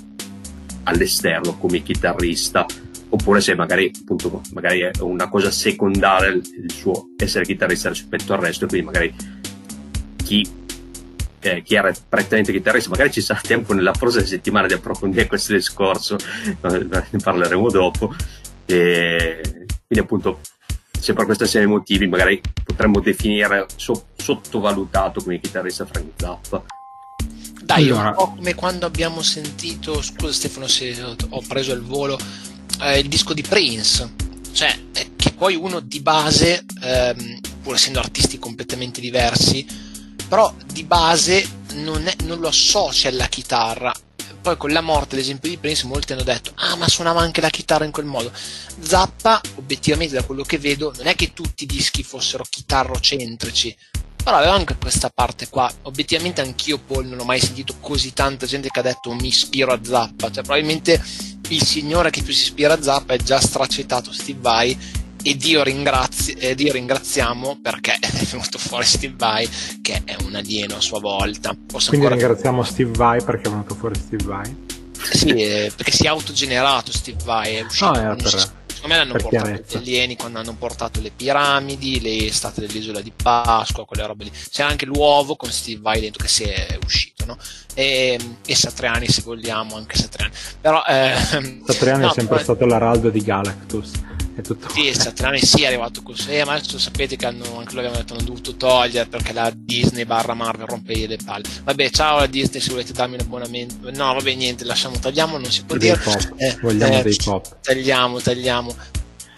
[0.92, 2.66] all'esterno come chitarrista
[3.10, 8.40] oppure se magari appunto magari è una cosa secondaria il suo essere chitarrista rispetto al
[8.40, 9.14] resto quindi magari
[10.32, 10.50] chi,
[11.42, 15.52] eh, chi era prettamente chitarrista magari ci sarà tempo nella prossima settimana di approfondire questo
[15.52, 16.16] discorso
[16.62, 18.16] ne parleremo dopo.
[18.66, 20.40] E quindi appunto
[20.98, 26.64] se per questa serie di motivi magari potremmo definire so- sottovalutato come chitarrista Frank Zappa
[27.72, 28.10] dai, allora.
[28.10, 30.96] un po' come quando abbiamo sentito, scusa Stefano se
[31.30, 32.20] ho preso il volo,
[32.82, 34.14] eh, il disco di Prince,
[34.52, 34.78] cioè
[35.16, 39.66] che poi uno di base, ehm, pur essendo artisti completamente diversi,
[40.28, 43.94] però di base non, è, non lo associa alla chitarra.
[44.42, 47.42] Poi con la morte, ad esempio, di Prince, molti hanno detto: Ah, ma suonava anche
[47.42, 48.32] la chitarra in quel modo.
[48.80, 53.78] Zappa, obiettivamente, da quello che vedo, non è che tutti i dischi fossero chitarrocentrici,
[54.24, 55.72] però aveva anche questa parte qua.
[55.84, 59.72] Obiettivamente anch'io Paul non ho mai sentito così tanta gente che ha detto mi ispiro
[59.72, 61.02] a Zappa cioè probabilmente
[61.50, 64.78] il signore che più si ispira a Zappa è già stracetato Steve Vai
[65.24, 69.50] e Dio, ringrazi- e Dio ringraziamo perché è venuto fuori Steve Vai
[69.82, 71.56] che è un alieno a sua volta.
[71.68, 72.28] Posso quindi ancora...
[72.28, 74.70] ringraziamo Steve Vai perché è venuto fuori Steve Vai.
[75.12, 78.52] Sì, eh, perché si è autogenerato Steve Vai è uscito no, per
[78.82, 79.78] Secondo me l'hanno portato chiarezza.
[79.78, 84.32] gli alieni quando hanno portato le piramidi, le state dell'isola di Pasqua, quelle robe lì.
[84.50, 87.38] C'era anche l'uovo con Steve Vai dentro che si è uscito, no?
[87.76, 90.34] E, e Satriani se vogliamo, anche Satriani.
[90.60, 91.14] Però, eh,
[91.64, 92.40] Satriani no, è sempre però...
[92.40, 93.92] stato l'araldo di Galactus
[94.42, 94.70] è tutto.
[94.70, 98.24] Sì, Satriani sì è arrivato così, ma adesso sapete che hanno, anche loro detto hanno
[98.24, 101.46] dovuto togliere perché la Disney barra Marvel rompe le palle.
[101.64, 103.90] Vabbè, ciao la Disney se volete darmi un abbonamento.
[103.92, 106.02] No, vabbè, niente, lasciamo, tagliamo, non si può dei dire.
[106.02, 106.34] Pop.
[106.38, 107.58] Eh, Vogliamo eh, dei pop.
[107.62, 108.76] Tagliamo, tagliamo.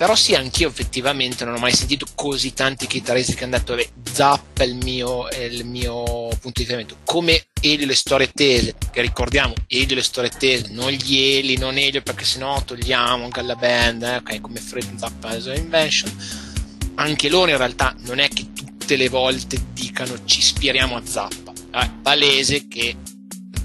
[0.03, 3.87] Però sì, anch'io effettivamente non ho mai sentito così tanti chitarristi che hanno detto, vabbè,
[4.11, 6.97] Zap è il mio, è il mio punto di riferimento.
[7.05, 11.77] Come Elio le storie tese, che ricordiamo, Elio le storie tese, non gli Eli, non
[11.77, 16.11] Elio, perché sennò togliamo anche alla band, eh, ok, come Fred Zap as Invention.
[16.95, 21.53] Anche loro in realtà non è che tutte le volte dicano ci ispiriamo a Zappa,
[21.71, 22.97] è palese che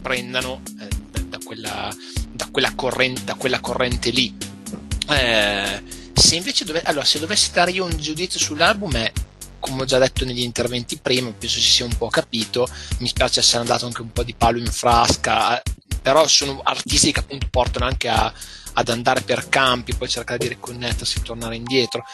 [0.00, 0.88] prendano eh,
[1.24, 1.92] da, quella,
[2.30, 4.32] da, quella corrente, da quella corrente lì.
[5.08, 6.82] Eh, se invece dove...
[6.82, 9.12] allora, se dovessi dare io un giudizio sull'album è
[9.60, 13.40] come ho già detto negli interventi prima, penso si sia un po' capito, mi spiace
[13.40, 15.60] essere andato anche un po' di palo in frasca,
[16.00, 18.32] però sono artisti che appunto portano anche a,
[18.74, 22.04] ad andare per campi, poi cercare di riconnettersi e tornare indietro.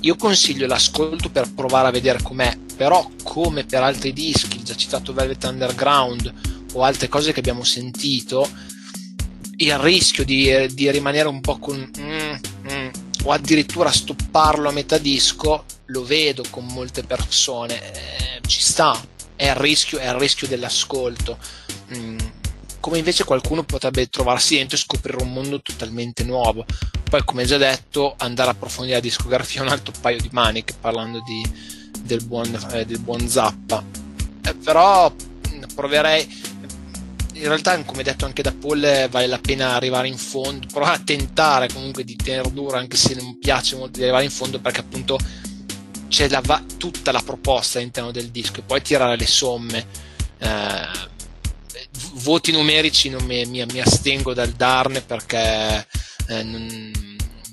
[0.00, 5.12] Io consiglio l'ascolto per provare a vedere com'è, però come per altri dischi, già citato
[5.12, 6.32] Velvet Underground
[6.72, 8.48] o altre cose che abbiamo sentito,
[9.56, 11.90] il rischio di, di rimanere un po' con...
[11.98, 12.34] Mm,
[13.26, 18.98] o addirittura stopparlo a metà disco, lo vedo con molte persone, eh, ci sta,
[19.34, 21.36] è il rischio, è il rischio dell'ascolto.
[21.94, 22.18] Mm,
[22.78, 26.64] come invece qualcuno potrebbe trovarsi dentro e scoprire un mondo totalmente nuovo.
[27.10, 30.74] Poi, come già detto, andare a approfondire la discografia è un altro paio di maniche,
[30.80, 31.44] parlando di,
[32.02, 33.82] del, buon, eh, del buon Zappa.
[34.44, 36.55] Eh, però mm, proverei
[37.38, 41.02] in realtà come detto anche da Paul vale la pena arrivare in fondo provare a
[41.04, 44.80] tentare comunque di tenere duro anche se non piace molto di arrivare in fondo perché
[44.80, 45.18] appunto
[46.08, 49.86] c'è la va- tutta la proposta all'interno del disco e poi tirare le somme.
[50.38, 51.04] Eh,
[52.14, 55.86] voti numerici non mi, mi, mi, astengo dal darne perché
[56.28, 56.92] eh, non,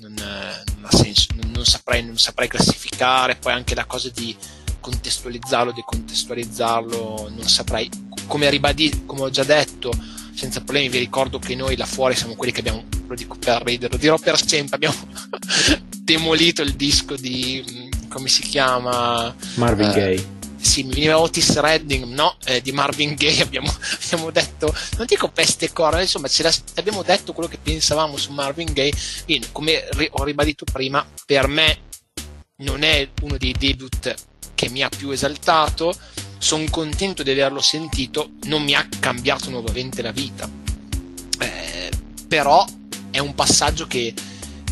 [0.00, 3.36] non, non, ha senso non saprei, non saprei classificare.
[3.36, 4.36] Poi anche la cosa di
[4.84, 7.88] contestualizzarlo, decontestualizzarlo, non saprei.
[8.26, 9.90] Come, ribadì, come ho già detto,
[10.34, 13.62] senza problemi, vi ricordo che noi là fuori siamo quelli che abbiamo, lo dico per
[13.62, 14.96] ridere, lo dirò per sempre, abbiamo
[15.88, 19.34] demolito il disco di, come si chiama?
[19.54, 20.26] Marvin eh, Gaye.
[20.56, 25.28] Sì, mi veniva Otis Redding, no, eh, di Marvin Gaye abbiamo, abbiamo, detto, non dico
[25.28, 26.28] peste corna, insomma,
[26.74, 28.92] abbiamo detto quello che pensavamo su Marvin Gaye,
[29.24, 31.78] quindi come ho ribadito prima, per me
[32.56, 34.14] non è uno dei debut
[34.64, 35.94] che mi ha più esaltato,
[36.38, 40.48] sono contento di averlo sentito, non mi ha cambiato nuovamente la vita.
[41.38, 41.90] Eh,
[42.26, 42.64] però
[43.10, 44.14] è un passaggio che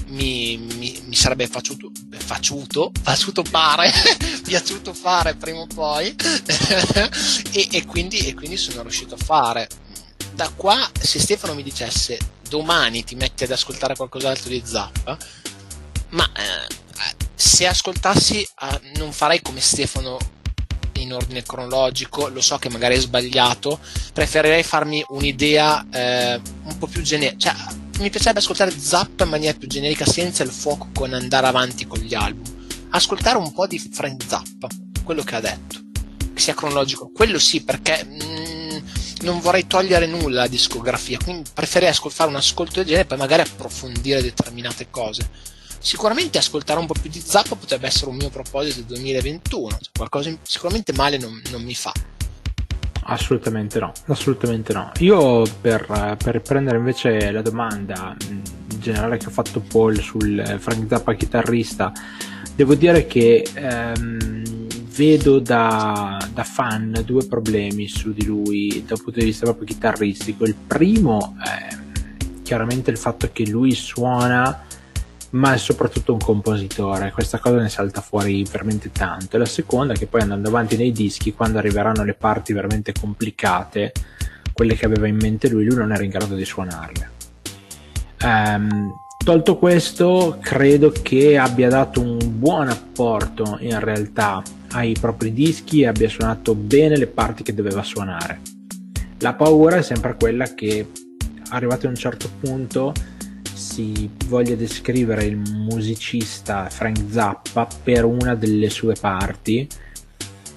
[0.07, 3.93] mi, mi, mi sarebbe facciuto, facciuto, facciuto fare,
[4.43, 6.15] piaciuto fare prima o poi,
[7.53, 9.69] e, e, quindi, e quindi sono riuscito a fare.
[10.35, 12.17] Da qua, se Stefano mi dicesse
[12.49, 15.19] domani ti metti ad ascoltare qualcos'altro di Zappa,
[16.11, 16.81] ma eh,
[17.43, 20.17] se ascoltassi uh, non farei come Stefano
[20.99, 23.81] in ordine cronologico, lo so che magari è sbagliato,
[24.13, 29.59] preferirei farmi un'idea eh, un po' più generica, cioè mi piacerebbe ascoltare Zap in maniera
[29.59, 32.45] più generica senza il fuoco con andare avanti con gli album,
[32.91, 34.69] ascoltare un po' di Frank Zappa,
[35.03, 35.81] quello che ha detto,
[36.33, 38.79] che sia cronologico, quello sì perché mm,
[39.23, 43.19] non vorrei togliere nulla alla discografia, quindi preferirei ascoltare un ascolto del genere e poi
[43.19, 45.51] magari approfondire determinate cose
[45.83, 49.79] sicuramente ascoltare un po' più di Zappa potrebbe essere un mio proposito del 2021, cioè
[49.95, 51.93] qualcosa sicuramente male non, non, mi fa.
[53.05, 54.93] Assolutamente no, assolutamente no.
[55.01, 58.17] Io per, per riprendere invece la domanda
[58.79, 61.93] generale che ha fatto Paul sul Frank Zappa chitarrista,
[62.55, 69.19] devo dire che ehm, vedo da, da, fan due problemi su di lui dal punto
[69.19, 70.45] di vista proprio chitarristico.
[70.45, 71.69] Il primo è
[72.43, 74.67] chiaramente il fatto che lui suona
[75.33, 79.37] ma è soprattutto un compositore, questa cosa ne salta fuori veramente tanto.
[79.37, 82.93] E la seconda è che poi andando avanti nei dischi, quando arriveranno le parti veramente
[82.93, 83.93] complicate,
[84.53, 87.11] quelle che aveva in mente lui, lui non era in grado di suonarle.
[88.23, 95.83] Um, Tolto questo, credo che abbia dato un buon apporto in realtà ai propri dischi
[95.83, 98.41] e abbia suonato bene le parti che doveva suonare.
[99.19, 100.91] La paura è sempre quella che
[101.51, 102.93] arrivato a un certo punto
[103.63, 109.67] si voglia descrivere il musicista Frank Zappa per una delle sue parti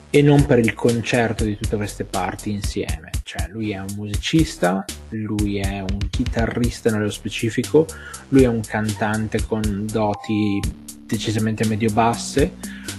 [0.09, 3.11] e non per il concerto di tutte queste parti insieme.
[3.21, 7.85] Cioè, lui è un musicista, lui è un chitarrista nello specifico,
[8.29, 10.59] lui è un cantante con doti
[11.05, 12.53] decisamente medio-basse,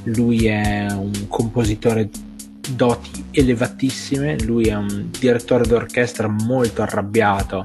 [0.05, 2.09] lui è un compositore
[2.71, 7.63] doti elevatissime, lui è un direttore d'orchestra molto arrabbiato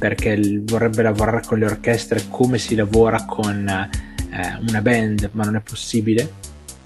[0.00, 5.56] perché vorrebbe lavorare con le orchestre come si lavora con eh, una band, ma non
[5.56, 6.32] è possibile.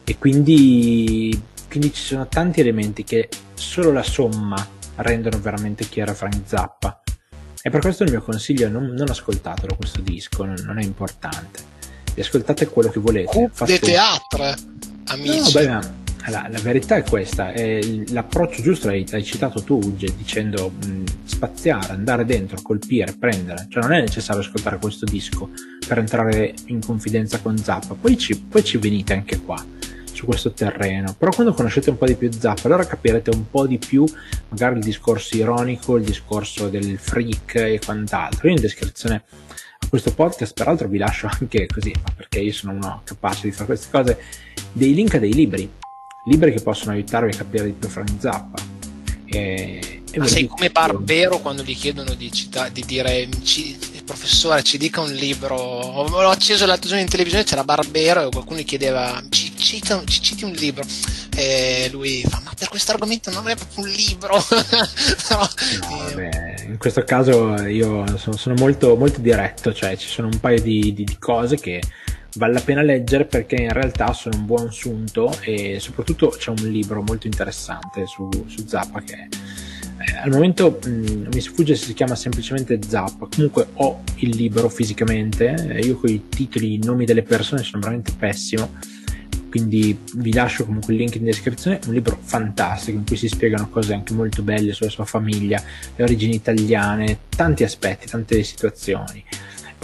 [0.03, 4.57] E quindi, quindi ci sono tanti elementi che solo la somma
[4.97, 7.03] rendono veramente chiaro Frank Zappa.
[7.63, 10.83] E per questo il mio consiglio è non, non ascoltatelo questo disco, non, non, è
[10.83, 11.61] importante.
[12.19, 13.49] Ascoltate quello che volete.
[13.65, 14.55] De teatro,
[15.05, 15.39] amici.
[15.39, 20.15] No, beh, la, la, verità è questa, è l'approccio giusto l'hai, l'hai citato tu, Uge,
[20.17, 25.51] dicendo mh, spaziare, andare dentro, colpire, prendere, cioè non è necessario ascoltare questo disco
[25.87, 29.63] per entrare in confidenza con Zappa, poi ci, poi ci venite anche qua
[30.13, 33.67] su questo terreno, però quando conoscete un po' di più Zappa allora capirete un po'
[33.67, 34.07] di più
[34.49, 38.49] magari il discorso ironico, il discorso del freak e quant'altro.
[38.49, 39.25] Io in descrizione
[39.79, 43.67] a questo podcast peraltro vi lascio anche così, perché io sono uno capace di fare
[43.67, 44.19] queste cose,
[44.73, 45.71] dei link a dei libri
[46.25, 48.63] libri che possono aiutarvi a capire di più Frank Zappa.
[49.27, 54.63] E, e Ma sei come Barbero quando gli chiedono di, cita- di dire ci, professore
[54.63, 55.57] ci dica un libro.
[56.09, 60.23] L'ho acceso l'altro giorno in televisione c'era Barbero e qualcuno gli chiedeva ci, cita, ci
[60.23, 60.85] citi un libro.
[61.35, 64.43] E lui fa ma per questo argomento non è proprio un libro.
[65.31, 65.49] No,
[65.89, 70.39] no, beh, in questo caso io sono, sono, molto, molto diretto cioè ci sono un
[70.39, 71.81] paio di, di, di cose che
[72.37, 76.69] vale la pena leggere perché in realtà sono un buon assunto e soprattutto c'è un
[76.71, 79.29] libro molto interessante su, su Zappa che
[79.99, 83.29] eh, al momento mh, mm, mi sfugge se si chiama semplicemente Zappa.
[83.33, 87.83] Comunque ho il libro fisicamente eh, io con i titoli i nomi delle persone sono
[87.83, 88.71] veramente pessimo
[89.55, 91.79] quindi vi lascio comunque il link in descrizione.
[91.87, 95.63] Un libro fantastico in cui si spiegano cose anche molto belle sulla sua famiglia
[95.95, 99.25] le origini italiane tanti aspetti tante situazioni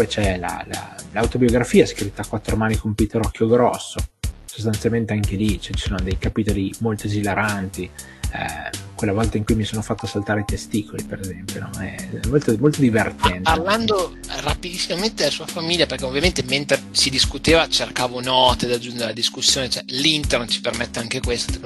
[0.01, 3.98] poi c'è la, la, l'autobiografia scritta a quattro mani con Peter Occhio Grosso,
[4.46, 9.57] sostanzialmente anche lì cioè, ci sono dei capitoli molto esilaranti, eh, quella volta in cui
[9.57, 11.80] mi sono fatto saltare i testicoli, per esempio, no?
[11.80, 11.96] è
[12.28, 13.42] molto, molto divertente.
[13.42, 19.12] Parlando rapidissimamente della sua famiglia, perché ovviamente mentre si discuteva cercavo note da aggiungere alla
[19.12, 21.61] discussione, cioè l'internet ci permette anche questo.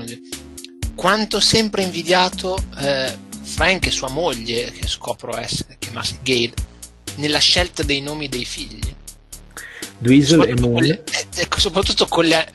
[0.96, 6.52] Quanto sempre invidiato eh, Frank e sua moglie, che scopro essere chiamarsi Gail,
[7.16, 8.94] nella scelta dei nomi dei figli.
[9.98, 10.82] Dweezil e Moon.
[10.82, 11.04] Le,
[11.36, 12.52] ecco, soprattutto con le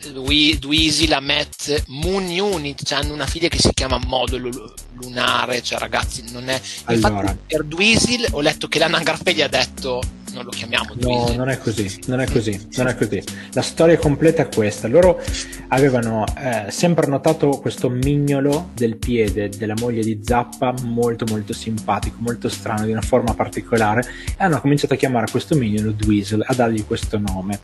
[0.60, 6.24] Dweezil, Amet, Moon Unit, cioè hanno una figlia che si chiama Modulo Lunare, cioè ragazzi,
[6.32, 6.62] non è...
[6.86, 7.20] Allora.
[7.22, 10.01] Infatti per Dweezil ho letto che l'anagrafe gli ha detto
[10.34, 13.22] non lo chiamiamo No, non è così, non è così, non è così.
[13.54, 14.88] La storia completa è questa.
[14.88, 15.22] Loro
[15.70, 22.18] avevano eh, sempre notato questo mignolo del piede della moglie di Zappa molto molto simpatico,
[22.20, 26.54] molto strano, di una forma particolare e hanno cominciato a chiamare questo mignolo Dweezil, a
[26.54, 27.60] dargli questo nome.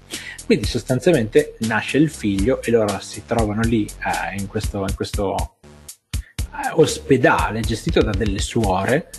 [0.46, 5.58] Quindi sostanzialmente nasce il figlio e loro si trovano lì eh, in questo, in questo
[6.12, 9.10] eh, ospedale gestito da delle suore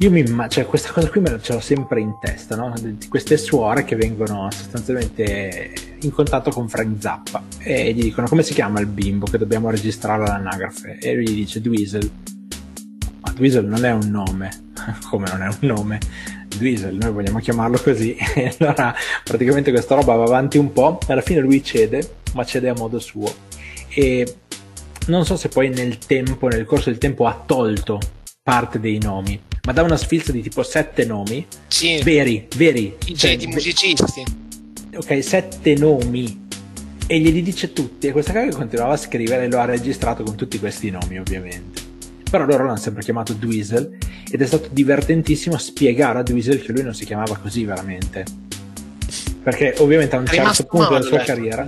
[0.00, 2.72] io mi cioè questa cosa qui me la ce l'ho sempre in testa, no?
[2.80, 5.72] Di queste suore che vengono sostanzialmente
[6.02, 9.70] in contatto con Frank Zappa e gli dicono come si chiama il bimbo che dobbiamo
[9.70, 12.10] registrare all'anagrafe e lui gli dice Dweezil.
[13.22, 14.70] Ma Dweezil non è un nome,
[15.10, 15.98] come non è un nome?
[16.46, 18.16] Dweezil, noi vogliamo chiamarlo così.
[18.36, 18.94] E allora
[19.24, 23.00] praticamente questa roba va avanti un po', alla fine lui cede, ma cede a modo
[23.00, 23.34] suo.
[23.88, 24.36] E
[25.06, 27.98] non so se poi nel tempo, nel corso del tempo, ha tolto
[28.44, 32.00] parte dei nomi ma da una sfilza di tipo sette nomi sì.
[32.02, 32.96] veri, veri.
[33.14, 34.24] Cioè, di musicisti.
[34.96, 36.46] Ok, sette nomi.
[37.06, 38.06] E glieli dice tutti.
[38.06, 41.80] E questa cosa continuava a scrivere e lo ha registrato con tutti questi nomi, ovviamente.
[42.30, 43.96] Però loro l'hanno sempre chiamato Dweezil
[44.30, 48.24] ed è stato divertentissimo spiegare a Dweezil che lui non si chiamava così veramente.
[49.42, 51.66] Perché ovviamente a un certo punto della sua carriera...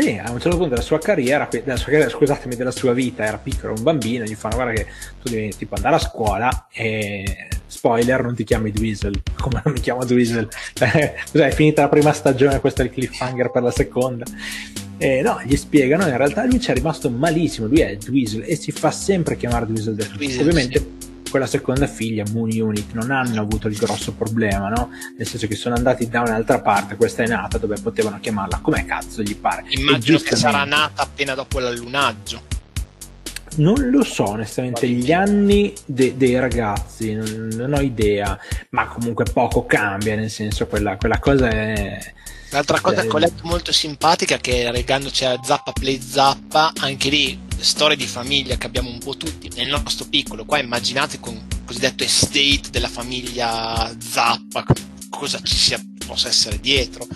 [0.00, 3.24] Sì, a un certo punto della sua carriera, della sua carriera, scusatemi, della sua vita,
[3.24, 4.86] era piccolo, un bambino, gli fanno guarda che
[5.20, 9.80] tu devi tipo andare a scuola e spoiler, non ti chiami Dweezil, come non mi
[9.80, 10.46] chiamo Dweezil?
[10.78, 14.24] Cos'è, è finita la prima stagione, questo è il cliffhanger per la seconda.
[14.98, 18.54] Eh, no, gli spiegano, in realtà lui ci è rimasto malissimo, lui è Dweezil e
[18.54, 21.07] si fa sempre chiamare Dweezil, Dweezil Ovviamente sì.
[21.28, 24.90] Con la seconda figlia, Moon Unit, non hanno avuto il grosso problema, no?
[25.16, 28.84] Nel senso che sono andati da un'altra parte, questa è nata dove potevano chiamarla come
[28.84, 29.64] cazzo gli pare.
[29.68, 32.42] Immagino che sarà nata appena dopo l'allunaggio.
[33.56, 38.38] Non lo so, onestamente, gli anni de- dei ragazzi, non, non, ho idea,
[38.70, 41.98] ma comunque poco cambia, nel senso quella, quella cosa è...
[42.50, 47.08] L'altra cosa che ho letto molto simpatica è che regandoci a Zappa Play Zappa, anche
[47.10, 51.34] lì storie di famiglia che abbiamo un po' tutti nel nostro piccolo, qua immaginate con
[51.34, 54.64] il cosiddetto estate della famiglia Zappa,
[55.10, 57.06] cosa ci sia, possa essere dietro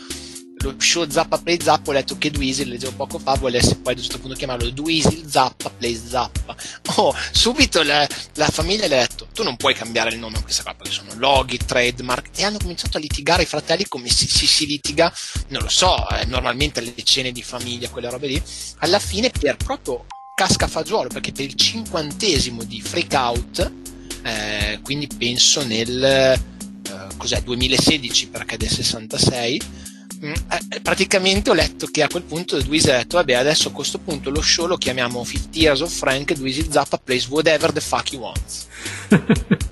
[0.62, 3.97] lo show Zappa Play Zappa ho letto che Dweezil, leggevo poco fa, volesse poi a
[3.97, 6.57] un certo punto chiamarlo Dweezil Zappa Play Zappa.
[6.97, 10.43] Oh, subito la, la famiglia le ha detto, tu non puoi cambiare il nome a
[10.43, 14.28] questa qua perché sono loghi, trademark, e hanno cominciato a litigare i fratelli come si,
[14.28, 15.12] si, si litiga,
[15.49, 18.43] non lo so, eh, normalmente alle cene di famiglia, quelle robe lì,
[18.78, 20.05] alla fine per proprio
[20.43, 23.72] cascafagiolo, perché per il cinquantesimo di Freak Out,
[24.22, 26.40] eh, quindi penso nel eh,
[27.16, 29.61] cos'è, 2016 perché è del 66,
[30.24, 30.34] Mm,
[30.70, 33.99] eh, praticamente ho letto che a quel punto Dweezy ha detto vabbè adesso a questo
[33.99, 38.12] punto lo show lo chiamiamo 50 Years of Frank Dweezy Zappa plays whatever the fuck
[38.12, 38.66] he wants.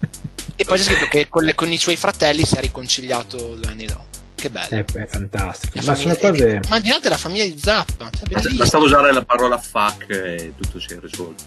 [0.56, 3.70] E poi c'è scritto che con, le, con, i suoi fratelli si è riconciliato due
[3.70, 4.68] anni dopo che bello.
[4.68, 5.78] È, è fantastico.
[5.78, 10.08] La ma sono cose immaginate la famiglia di Zappa cioè, basta usare la parola fuck
[10.08, 11.44] e tutto si è risolto.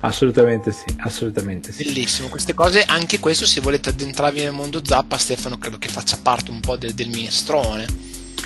[0.00, 1.84] Assolutamente sì assolutamente sì.
[1.84, 6.18] Bellissimo queste cose anche questo se volete addentrarvi nel mondo Zappa Stefano credo che faccia
[6.20, 7.86] parte un po' del, del minestrone.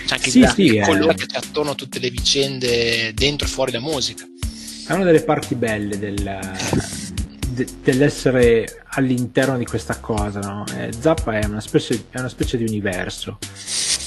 [0.04, 1.14] C'è anche sì, il sì, colore eh.
[1.14, 4.26] che c'è attorno a tutte le vicende dentro e fuori la musica.
[4.86, 6.22] È una delle parti belle del,
[7.54, 10.40] de, dell'essere all'interno di questa cosa.
[10.40, 10.64] No?
[10.76, 13.38] Eh, Zappa è una, specie, è una specie di universo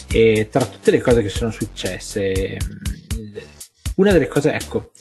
[0.10, 2.58] e tra tutte le cose che sono successe,
[3.96, 4.92] una delle cose, ecco,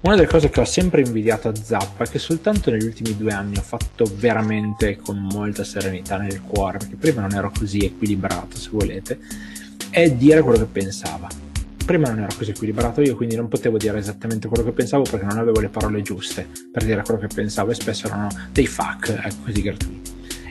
[0.00, 3.32] una delle cose che ho sempre invidiato a Zappa è che soltanto negli ultimi due
[3.32, 8.56] anni ho fatto veramente con molta serenità nel cuore, perché prima non ero così equilibrato,
[8.56, 9.18] se volete,
[9.90, 11.28] è dire quello che pensava.
[11.84, 15.26] Prima non ero così equilibrato io, quindi non potevo dire esattamente quello che pensavo perché
[15.26, 19.08] non avevo le parole giuste per dire quello che pensavo e spesso erano dei fuck,
[19.10, 20.01] ecco così gratuiti.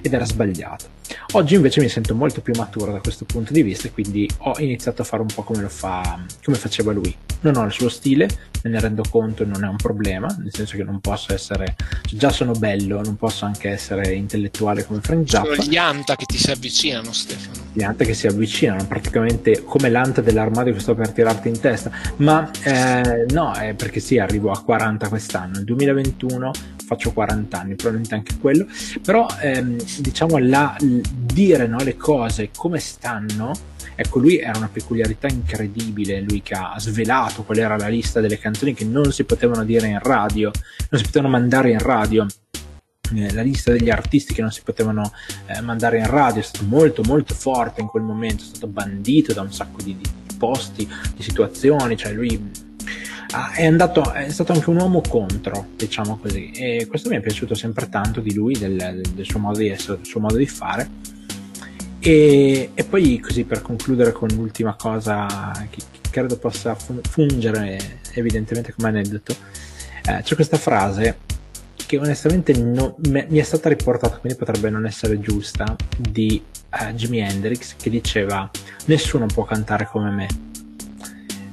[0.02, 1.00] Ed era sbagliato.
[1.34, 4.54] Oggi invece mi sento molto più maturo da questo punto di vista e quindi ho
[4.60, 7.16] iniziato a fare un po' come lo fa, come faceva lui.
[7.42, 8.28] Non ho il suo stile,
[8.64, 12.20] me ne rendo conto, non è un problema, nel senso che non posso essere, cioè
[12.20, 15.56] già sono bello, non posso anche essere intellettuale come Frank Zappa.
[15.56, 17.70] Sono gli anta che ti si avvicinano, Stefano.
[17.74, 21.92] Gli anta che si avvicinano, praticamente come l'anta dell'armadio che sto per tirarti in testa,
[22.18, 26.52] ma eh, no, è perché sì, arrivo a 40 quest'anno, nel 2021
[26.92, 28.68] faccio 40 anni, probabilmente anche quello,
[29.02, 33.54] però ehm, diciamo la, dire no, le cose come stanno,
[33.96, 38.38] ecco lui era una peculiarità incredibile, lui che ha svelato qual era la lista delle
[38.38, 40.52] canzoni che non si potevano dire in radio,
[40.90, 42.26] non si potevano mandare in radio.
[43.14, 45.12] Eh, la lista degli artisti che non si potevano
[45.48, 49.34] eh, mandare in radio è stato molto molto forte in quel momento, è stato bandito
[49.34, 52.70] da un sacco di, di posti, di situazioni, cioè lui
[53.34, 57.22] Ah, è, andato, è stato anche un uomo contro, diciamo così, e questo mi è
[57.22, 60.46] piaciuto sempre tanto di lui, del, del suo modo di essere, del suo modo di
[60.46, 60.90] fare.
[62.00, 65.28] E, e, poi così per concludere con l'ultima cosa
[65.70, 69.34] che, che credo possa fungere evidentemente come aneddoto,
[70.04, 71.30] eh, c'è questa frase
[71.86, 76.92] che onestamente no, me, mi è stata riportata, quindi potrebbe non essere giusta, di uh,
[76.94, 78.50] Jimi Hendrix che diceva
[78.86, 80.28] nessuno può cantare come me,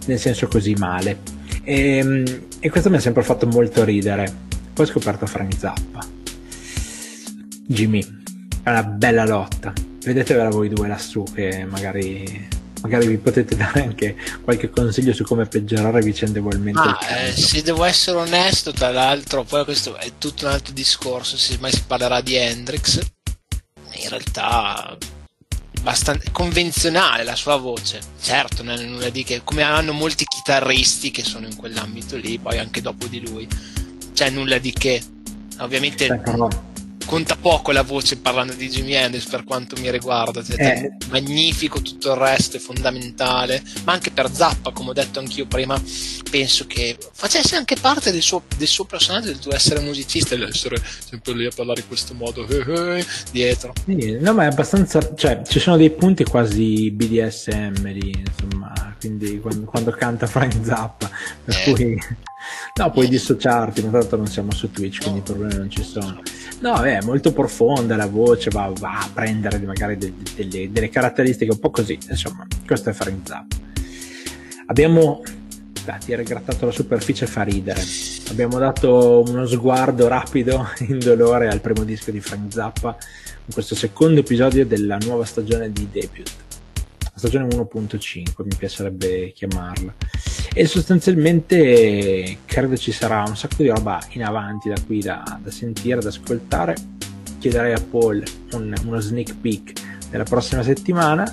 [0.06, 1.37] nel senso così male
[1.68, 2.24] e, ehm,
[2.60, 4.32] e questo mi ha sempre fatto molto ridere.
[4.72, 6.00] Poi ho scoperto Frank Zappa.
[7.66, 8.02] Jimmy,
[8.62, 9.74] è una bella lotta.
[10.02, 15.46] Vedetevela voi due lassù che magari magari vi potete dare anche qualche consiglio su come
[15.46, 20.52] peggiorare vicendevolmente Ma eh, se devo essere onesto, tra l'altro, poi questo è tutto un
[20.52, 23.00] altro discorso, se mai si parlerà di Hendrix,
[23.94, 24.96] in realtà
[25.88, 27.98] abbastanza convenzionale la sua voce.
[28.20, 32.38] Certo, non è nulla di che, come hanno molti chitarristi che sono in quell'ambito lì,
[32.38, 33.48] poi anche dopo di lui.
[34.12, 35.02] C'è nulla di che.
[35.60, 36.20] Ovviamente
[37.08, 40.96] conta poco la voce parlando di Jimi Hendrix per quanto mi riguarda, cioè, eh.
[41.08, 45.80] magnifico, tutto il resto è fondamentale, ma anche per Zappa, come ho detto anch'io prima,
[46.30, 50.42] penso che facesse anche parte del suo, del suo personaggio, del tuo essere musicista, di
[50.42, 53.72] essere sempre lì a parlare in questo modo eh, eh, dietro.
[53.86, 59.64] no, ma è abbastanza, cioè ci sono dei punti quasi BDSM lì, insomma, quindi quando,
[59.64, 61.10] quando canta Frank Zappa,
[61.42, 61.72] per eh.
[61.72, 61.98] cui
[62.74, 66.20] no, puoi dissociarti, ma tanto non siamo su Twitch, quindi i problemi non ci sono.
[66.60, 70.88] No, è molto profonda la voce, va, va a prendere magari de, de, delle, delle,
[70.88, 73.56] caratteristiche un po' così, insomma, questo è Frank Zappa.
[74.66, 75.22] Abbiamo,
[75.84, 77.80] beh, ti hai grattato la superficie fa ridere.
[78.30, 82.96] abbiamo dato uno sguardo rapido, indolore al primo disco di Frank Zappa
[83.46, 86.28] in questo secondo episodio della nuova stagione di Debut.
[87.14, 89.94] Stagione 1.5 mi piacerebbe chiamarla.
[90.58, 95.52] E sostanzialmente credo ci sarà un sacco di roba in avanti da qui da, da
[95.52, 96.74] sentire, da ascoltare.
[97.38, 98.20] Chiederei a Paul
[98.54, 99.72] un, uno sneak peek
[100.10, 101.32] della prossima settimana,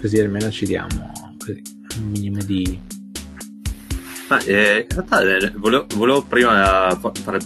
[0.00, 1.62] così almeno ci diamo così,
[1.98, 2.80] un minimo di,
[4.28, 7.40] ma, eh, in realtà eh, volevo, volevo, prima fare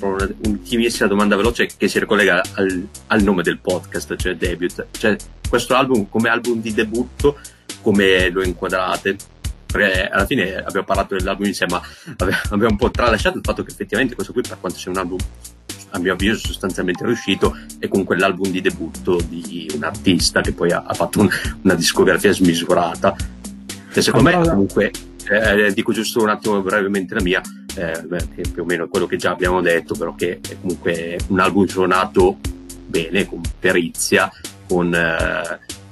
[0.45, 4.87] un'ultimissima domanda veloce che si ricollega al, al, nome del podcast, cioè Debut.
[4.93, 5.17] Cioè,
[5.49, 7.41] questo album come album di debutto,
[7.83, 9.17] come lo inquadrate?
[9.67, 11.83] Perché alla fine abbiamo parlato dell'album insieme, ma
[12.51, 15.19] abbiamo un po' tralasciato il fatto che effettivamente questo qui, per quanto sia un album
[15.91, 20.73] a mio avviso sostanzialmente riuscito, è comunque l'album di debutto di un artista che poi
[20.73, 21.29] ha, ha fatto un,
[21.63, 23.15] una discografia smisurata.
[23.93, 24.43] Che secondo allora...
[24.43, 24.91] me comunque
[25.29, 27.41] eh, dico giusto un attimo brevemente la mia,
[27.77, 31.19] eh, che più o meno è quello che già abbiamo detto, però che è comunque
[31.29, 32.39] un album suonato
[32.87, 34.31] bene, con perizia,
[34.67, 34.95] con...
[34.95, 35.85] Eh,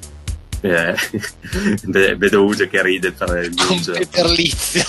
[0.65, 0.95] eh,
[2.17, 4.83] vedo Uge che ride per il con peperlizia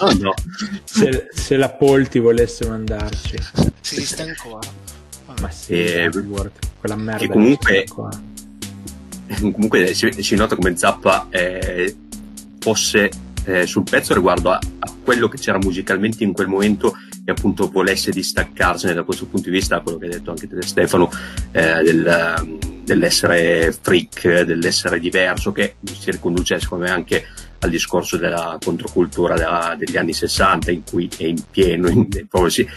[0.00, 0.34] oh, no.
[0.82, 3.36] se, se, la Polti volesse mandarci.
[3.80, 4.68] Si esiste ancora.
[5.40, 6.10] Ma sì, e,
[6.80, 7.84] quella merda che comunque
[9.40, 11.94] comunque si, si, nota come Zappa eh,
[12.58, 13.10] fosse
[13.44, 17.70] eh, sul pezzo riguardo a, a, quello che c'era musicalmente in quel momento e appunto
[17.70, 21.10] volesse distaccarsene da questo punto di vista, quello che hai detto anche te Stefano,
[21.52, 27.26] eh, del, um, dell'essere freak, dell'essere diverso, che si riconduce secondo me anche
[27.60, 32.06] al discorso della controcultura della, degli anni 60 in cui è in pieno, in,
[32.48, 32.68] si,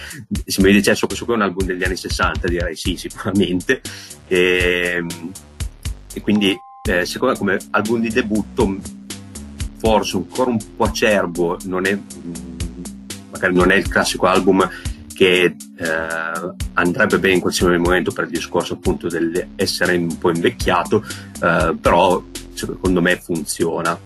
[0.45, 3.81] se mi dicesse questo qui è un album degli anni 60 direi sì sicuramente.
[4.27, 5.31] E, ehm,
[6.13, 6.55] e quindi
[6.89, 8.77] eh, secondo me come album di debutto
[9.77, 11.97] forse ancora un po' acerbo, non è,
[13.29, 14.67] magari non è il classico album
[15.17, 15.55] che eh,
[16.73, 21.03] andrebbe bene in qualsiasi momento per il discorso appunto dell'essere un po' invecchiato,
[21.41, 22.23] eh, però
[22.53, 23.99] secondo me funziona.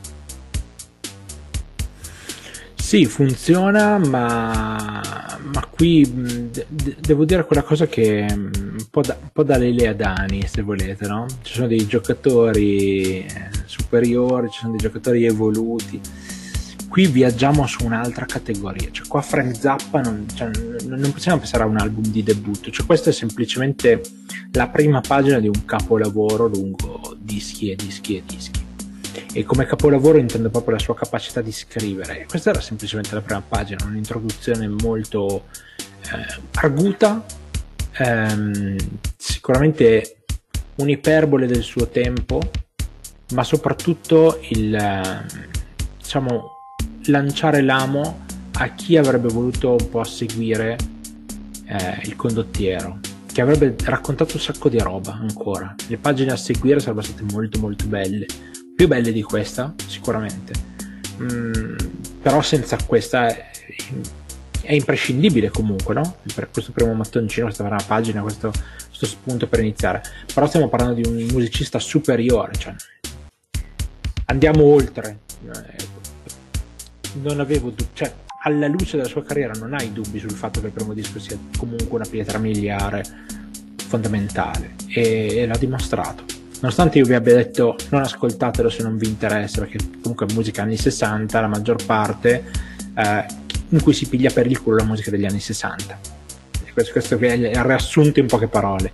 [2.75, 6.09] Sì, funziona, ma, ma qui
[6.49, 6.65] de-
[6.99, 10.61] devo dire quella cosa che un po', da, un po' da Lele a Dani, se
[10.61, 11.25] volete, no?
[11.41, 15.99] Ci sono dei giocatori eh, superiori, ci sono dei giocatori evoluti.
[16.91, 20.49] Qui viaggiamo su un'altra categoria, cioè qua Frank Zappa non, cioè,
[20.87, 24.01] non possiamo pensare a un album di debutto, cioè questa è semplicemente
[24.51, 28.65] la prima pagina di un capolavoro lungo dischi e dischi e dischi.
[29.31, 32.25] E come capolavoro intendo proprio la sua capacità di scrivere.
[32.27, 35.45] Questa era semplicemente la prima pagina, un'introduzione molto
[36.11, 37.23] eh, arguta,
[37.99, 38.75] ehm,
[39.15, 40.23] sicuramente
[40.75, 42.41] un'iperbole del suo tempo,
[43.33, 45.25] ma soprattutto il eh,
[45.97, 46.59] diciamo
[47.05, 50.77] lanciare l'amo a chi avrebbe voluto un po' seguire
[51.65, 52.99] eh, il condottiero
[53.31, 57.59] che avrebbe raccontato un sacco di roba ancora le pagine a seguire sarebbero state molto
[57.59, 58.25] molto belle
[58.81, 60.53] più belle di questa, sicuramente.
[61.21, 61.75] Mm,
[62.19, 63.51] però senza questa è,
[64.61, 66.17] è, imprescindibile comunque, no?
[66.33, 68.51] Per questo primo mattoncino, questa prima pagina, questo,
[68.87, 70.01] questo, spunto per iniziare.
[70.33, 72.73] Però stiamo parlando di un musicista superiore, cioè
[74.25, 75.19] andiamo oltre.
[77.13, 78.13] Non avevo dubbi, cioè
[78.43, 81.37] alla luce della sua carriera non hai dubbi sul fatto che il primo disco sia
[81.57, 83.03] comunque una pietra miliare
[83.87, 86.31] fondamentale e, e l'ha dimostrato
[86.61, 90.61] nonostante io vi abbia detto non ascoltatelo se non vi interessa, perché comunque è musica
[90.61, 92.43] anni 60, la maggior parte,
[92.95, 93.25] eh,
[93.69, 95.99] in cui si piglia per il culo la musica degli anni 60.
[96.73, 98.93] Questo, questo è il riassunto in poche parole.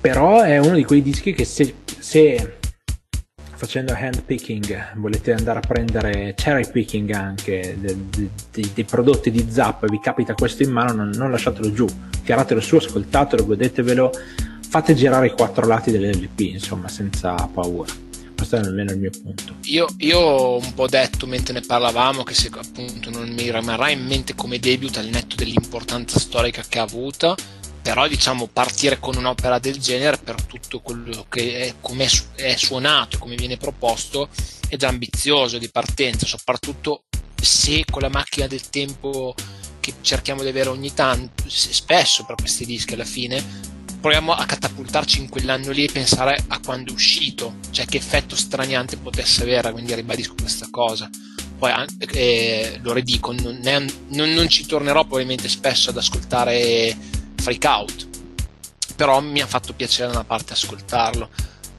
[0.00, 2.58] Però è uno di quei dischi che se, se
[3.60, 10.32] facendo handpicking volete andare a prendere cherry picking anche dei, prodotti di Zap vi capita
[10.32, 11.86] questo in mano non, non lasciatelo giù
[12.24, 14.12] tiratelo su ascoltatelo godetevelo
[14.70, 17.92] fate girare i quattro lati dell'LP, insomma, senza paura.
[18.36, 19.56] Questo è almeno il mio punto.
[19.64, 23.90] Io, io ho un po' detto mentre ne parlavamo che se appunto non mi rimarrà
[23.90, 27.34] in mente come debut al netto dell'importanza storica che ha avuto,
[27.82, 33.18] però diciamo partire con un'opera del genere per tutto quello che è, come è suonato
[33.18, 34.28] come viene proposto
[34.70, 37.02] è già ambizioso di partenza, soprattutto
[37.40, 39.34] se con la macchina del tempo
[39.80, 43.42] che cerchiamo di avere ogni tanto, spesso per questi dischi alla fine,
[44.00, 48.36] proviamo a catapultarci in quell'anno lì e pensare a quando è uscito, cioè che effetto
[48.36, 51.10] straniante potesse avere, quindi ribadisco questa cosa.
[51.58, 51.72] Poi
[52.12, 53.78] eh, lo ridico, non, è,
[54.08, 56.96] non, non, ci tornerò probabilmente spesso ad ascoltare
[57.40, 58.08] Freak Out,
[58.96, 61.28] però mi ha fatto piacere da una parte ascoltarlo.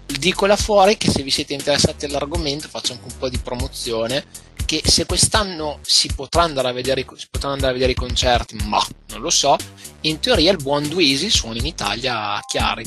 [0.06, 4.26] Dico là fuori che se vi siete interessati all'argomento faccio anche un po' di promozione
[4.66, 8.82] che se quest'anno si potrà andare a vedere, potranno andare a vedere i concerti, ma
[9.10, 9.56] non lo so,
[10.02, 12.86] in teoria il buon Duisi suona in Italia a Chiari,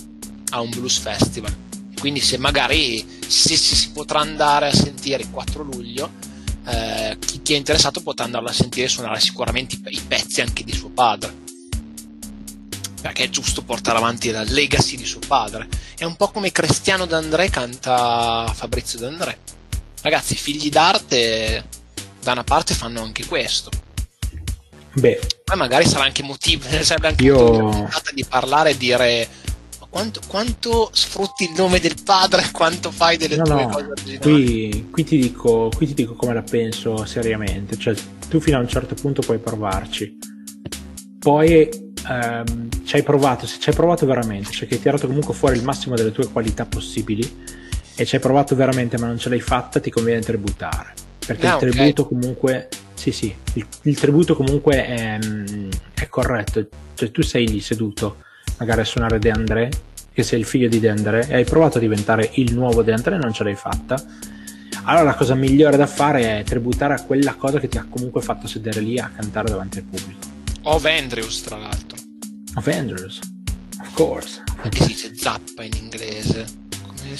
[0.51, 1.55] a un blues festival.
[1.98, 6.10] Quindi se magari se, si potrà andare a sentire il 4 luglio,
[6.66, 10.64] eh, chi, chi, è interessato potrà andarlo a sentire suonare sicuramente i, i pezzi anche
[10.64, 11.44] di suo padre
[13.05, 15.68] perché è giusto portare avanti la legacy di suo padre.
[15.94, 19.36] È un po' come Cristiano D'André canta Fabrizio D'André.
[20.01, 21.68] Ragazzi, figli d'arte
[22.22, 23.68] da una parte fanno anche questo.
[24.94, 27.36] Beh, poi magari sarà anche motivo, sarebbe anche io...
[27.36, 29.28] motivo di parlare e dire
[29.90, 34.20] quanto, quanto, sfrutti il nome del padre, quanto fai delle no, tue no, cose originali.
[34.70, 37.94] Qui, qui, ti dico, qui ti dico come la penso seriamente, cioè
[38.31, 40.16] tu fino a un certo punto puoi provarci,
[41.18, 45.35] poi ehm, ci hai provato, se ci hai provato veramente, cioè che hai tirato comunque
[45.35, 47.44] fuori il massimo delle tue qualità possibili
[47.97, 50.94] e ci hai provato veramente ma non ce l'hai fatta, ti conviene tributare.
[51.24, 52.18] Perché ah, il tributo okay.
[52.18, 55.18] comunque, sì sì, il, il tributo comunque è,
[55.94, 56.66] è, corretto.
[56.94, 58.16] Cioè tu sei lì seduto
[58.59, 59.70] magari a suonare De André,
[60.12, 62.93] che sei il figlio di De André, e hai provato a diventare il nuovo De
[62.93, 64.02] André e non ce l'hai fatta.
[64.86, 68.20] Allora la cosa migliore da fare è tributare a quella cosa che ti ha comunque
[68.20, 70.26] fatto sedere lì a cantare davanti al pubblico.
[70.64, 71.94] Of Andrews, tra l'altro.
[72.55, 73.18] Avengers,
[73.81, 74.43] of course.
[74.68, 76.47] Che si dice zappa in inglese?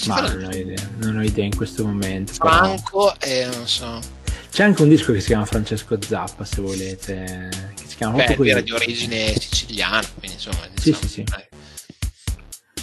[0.07, 2.33] Ma non ho, idea, non ho idea in questo momento.
[2.33, 4.01] Franco e non so.
[4.51, 7.51] C'è anche un disco che si chiama Francesco Zappa, se volete.
[7.75, 10.67] Che si chiama Beh, era di origine siciliana, quindi insomma.
[10.75, 11.25] Sì, sì, sì.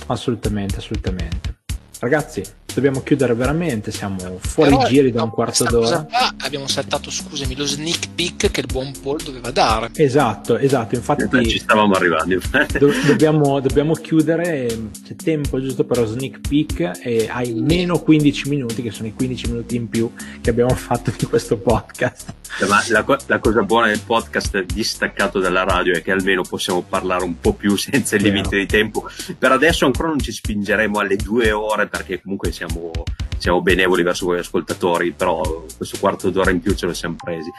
[0.08, 1.60] Assolutamente, assolutamente.
[2.00, 6.04] Ragazzi, dobbiamo chiudere veramente, siamo fuori Però, giri da un quarto d'ora.
[6.04, 9.90] Qua abbiamo saltato, scusami, lo sneak peek che il buon Paul doveva dare.
[9.94, 12.40] Esatto, esatto, infatti eh, ci stavamo arrivando.
[12.80, 14.68] do- dobbiamo, dobbiamo, chiudere,
[15.06, 19.14] c'è tempo giusto per lo sneak peek e hai meno 15 minuti, che sono i
[19.14, 20.12] 15 minuti in più
[20.42, 22.34] che abbiamo fatto di questo podcast.
[22.68, 27.24] Ma la, la cosa buona del podcast distaccato dalla radio è che almeno possiamo parlare
[27.24, 29.10] un po' più senza il limite di tempo.
[29.38, 32.92] Per adesso ancora non ci spingeremo alle due ore perché comunque siamo,
[33.38, 37.50] siamo benevoli verso voi ascoltatori, però questo quarto d'ora in più ce lo siamo presi.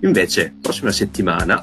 [0.00, 1.60] Invece, prossima settimana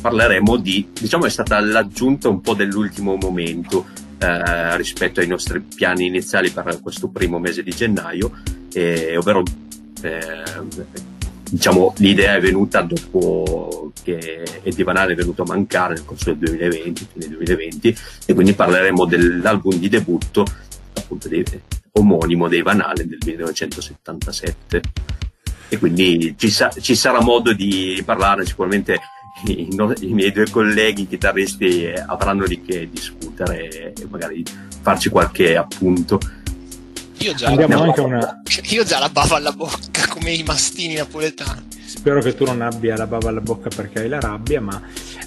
[0.00, 3.86] parleremo di, diciamo, è stata l'aggiunta un po' dell'ultimo momento
[4.18, 8.30] eh, rispetto ai nostri piani iniziali per questo primo mese di gennaio,
[8.72, 9.42] eh, ovvero
[10.02, 10.42] eh,
[11.50, 17.06] diciamo, l'idea è venuta dopo che Eddie è venuto a mancare nel corso del 2020,
[17.12, 17.96] fine 2020,
[18.26, 20.44] e quindi parleremo dell'album di debutto
[20.94, 21.44] appunto dei,
[21.92, 24.80] omonimo dei Van Halen del 1977
[25.70, 28.98] e quindi ci, sa- ci sarà modo di parlare sicuramente
[29.46, 34.42] i, no- i, miei due colleghi chitarristi avranno di che discutere e magari
[34.80, 36.18] farci qualche appunto
[37.18, 38.40] io già, anche una...
[38.70, 42.96] io già la bava alla bocca come i mastini napoletani spero che tu non abbia
[42.96, 44.80] la bava alla bocca perché hai la rabbia ma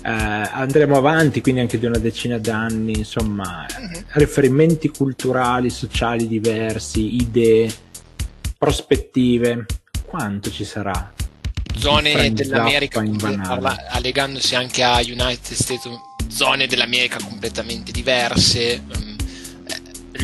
[0.03, 4.03] eh, andremo avanti, quindi anche di una decina d'anni, insomma, mm-hmm.
[4.13, 7.71] riferimenti culturali, sociali diversi, idee,
[8.57, 9.65] prospettive,
[10.05, 11.13] quanto ci sarà?
[11.77, 13.01] Zone dell'America,
[13.41, 15.87] parla, allegandosi anche a United States,
[16.27, 19.10] zone dell'America completamente diverse, um,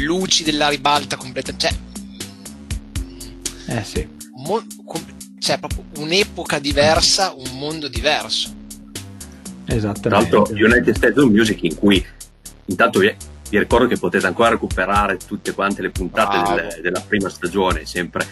[0.03, 1.75] luci della ribalta completamente...
[3.65, 4.07] Cioè, eh sì.
[4.35, 8.53] Mo- com- cioè proprio un'epoca diversa, un mondo diverso.
[9.65, 10.01] Esattamente.
[10.01, 12.05] Tra l'altro United States of Music in cui
[12.65, 13.13] intanto vi,
[13.49, 18.25] vi, ricordo che potete ancora recuperare tutte quante le puntate del, della prima stagione, sempre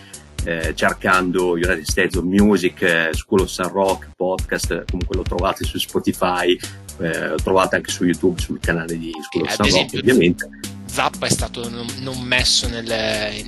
[0.46, 5.66] eh, cercando United States of Music, eh, School of Sun Rock, podcast, comunque lo trovate
[5.66, 6.58] su Spotify,
[7.00, 10.50] eh, lo trovate anche su YouTube, sul canale di School of Sun Rock ovviamente.
[10.96, 12.86] Zappa è stato non, non messo nel,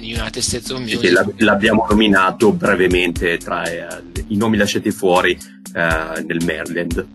[0.01, 0.99] United States of Music.
[0.99, 7.07] Sì, l'abbiamo nominato brevemente tra eh, i nomi lasciati fuori eh, nel Maryland.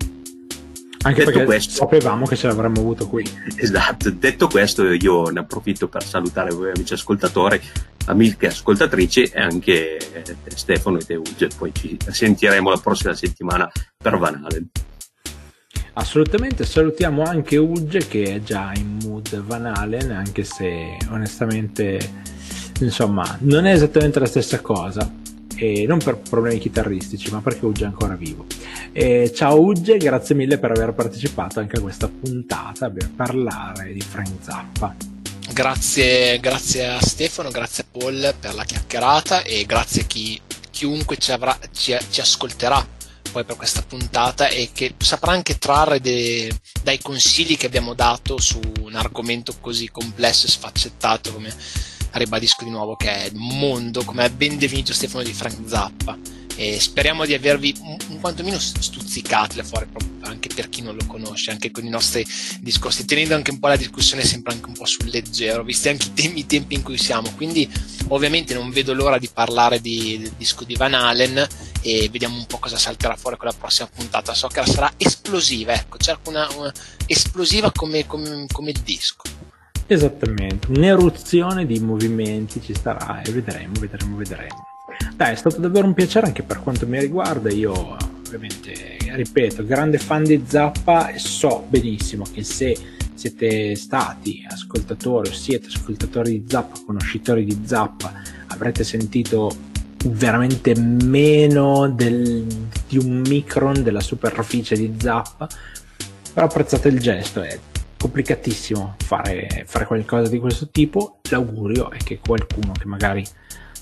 [1.02, 3.28] Anche detto perché questo, sapevamo che ce l'avremmo avuto qui.
[3.56, 7.60] Esatto, detto questo io ne approfitto per salutare voi amici ascoltatori,
[8.06, 14.16] amiche ascoltatrici e anche eh, Stefano e Teuge, poi ci sentiremo la prossima settimana per
[14.16, 14.70] Van Halen.
[15.94, 21.98] Assolutamente, salutiamo anche Uge che è già in mood Van Halen, anche se onestamente
[22.80, 25.10] insomma non è esattamente la stessa cosa
[25.54, 28.46] e non per problemi chitarristici, ma perché Ugge è ancora vivo.
[28.90, 34.00] E ciao Ugge, grazie mille per aver partecipato anche a questa puntata per parlare di
[34.00, 34.96] Frank Zappa.
[35.52, 40.40] Grazie, grazie a Stefano, grazie a Paul per la chiacchierata e grazie a chi,
[40.70, 43.00] chiunque ci, avrà, ci, ci ascolterà
[43.32, 46.52] poi per questa puntata e che saprà anche trarre de,
[46.82, 51.52] dai consigli che abbiamo dato su un argomento così complesso e sfaccettato come
[52.12, 56.31] ribadisco di nuovo che è il mondo, come ha ben definito Stefano di Frank Zappa.
[56.56, 59.86] E speriamo di avervi un, quantomeno stuzzicato fuori
[60.22, 62.26] anche per chi non lo conosce, anche con i nostri
[62.60, 66.06] discorsi, tenendo anche un po' la discussione sempre anche un po' sul leggero, visti anche
[66.06, 67.30] i, temi, i tempi in cui siamo.
[67.32, 67.70] Quindi
[68.08, 71.46] ovviamente non vedo l'ora di parlare di, del disco di Van Halen
[71.82, 74.34] e vediamo un po' cosa salterà fuori con la prossima puntata.
[74.34, 76.72] So che sarà esplosiva, ecco, cerco una, una
[77.06, 79.22] esplosiva come, come, come disco.
[79.86, 84.71] Esattamente, un'eruzione di movimenti ci starà e vedremo, vedremo, vedremo.
[85.16, 87.50] Dai, è stato davvero un piacere anche per quanto mi riguarda.
[87.50, 87.96] Io,
[88.26, 92.76] ovviamente, ripeto, grande fan di Zappa e so benissimo che se
[93.14, 98.12] siete stati ascoltatori o siete ascoltatori di Zappa, conoscitori di Zappa,
[98.48, 99.70] avrete sentito
[100.06, 102.44] veramente meno del,
[102.88, 105.48] di un micron della superficie di Zappa,
[106.32, 107.58] però apprezzate il gesto, è
[107.96, 111.20] complicatissimo fare, fare qualcosa di questo tipo.
[111.30, 113.24] L'augurio è che qualcuno che magari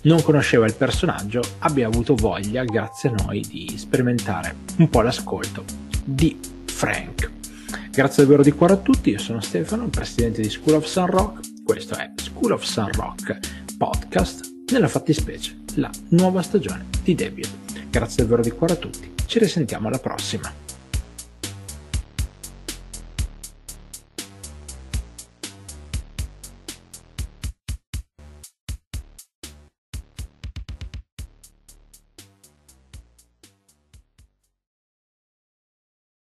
[0.02, 5.64] non conosceva il personaggio abbia avuto voglia, grazie a noi, di sperimentare un po' l'ascolto
[6.05, 7.31] di Frank.
[7.90, 11.62] Grazie davvero di cuore a tutti, io sono Stefano, presidente di School of Sun Rock,
[11.64, 13.39] questo è School of Sun Rock
[13.77, 17.48] Podcast, nella fattispecie la nuova stagione di debut.
[17.90, 20.69] Grazie davvero di cuore a tutti, ci risentiamo alla prossima.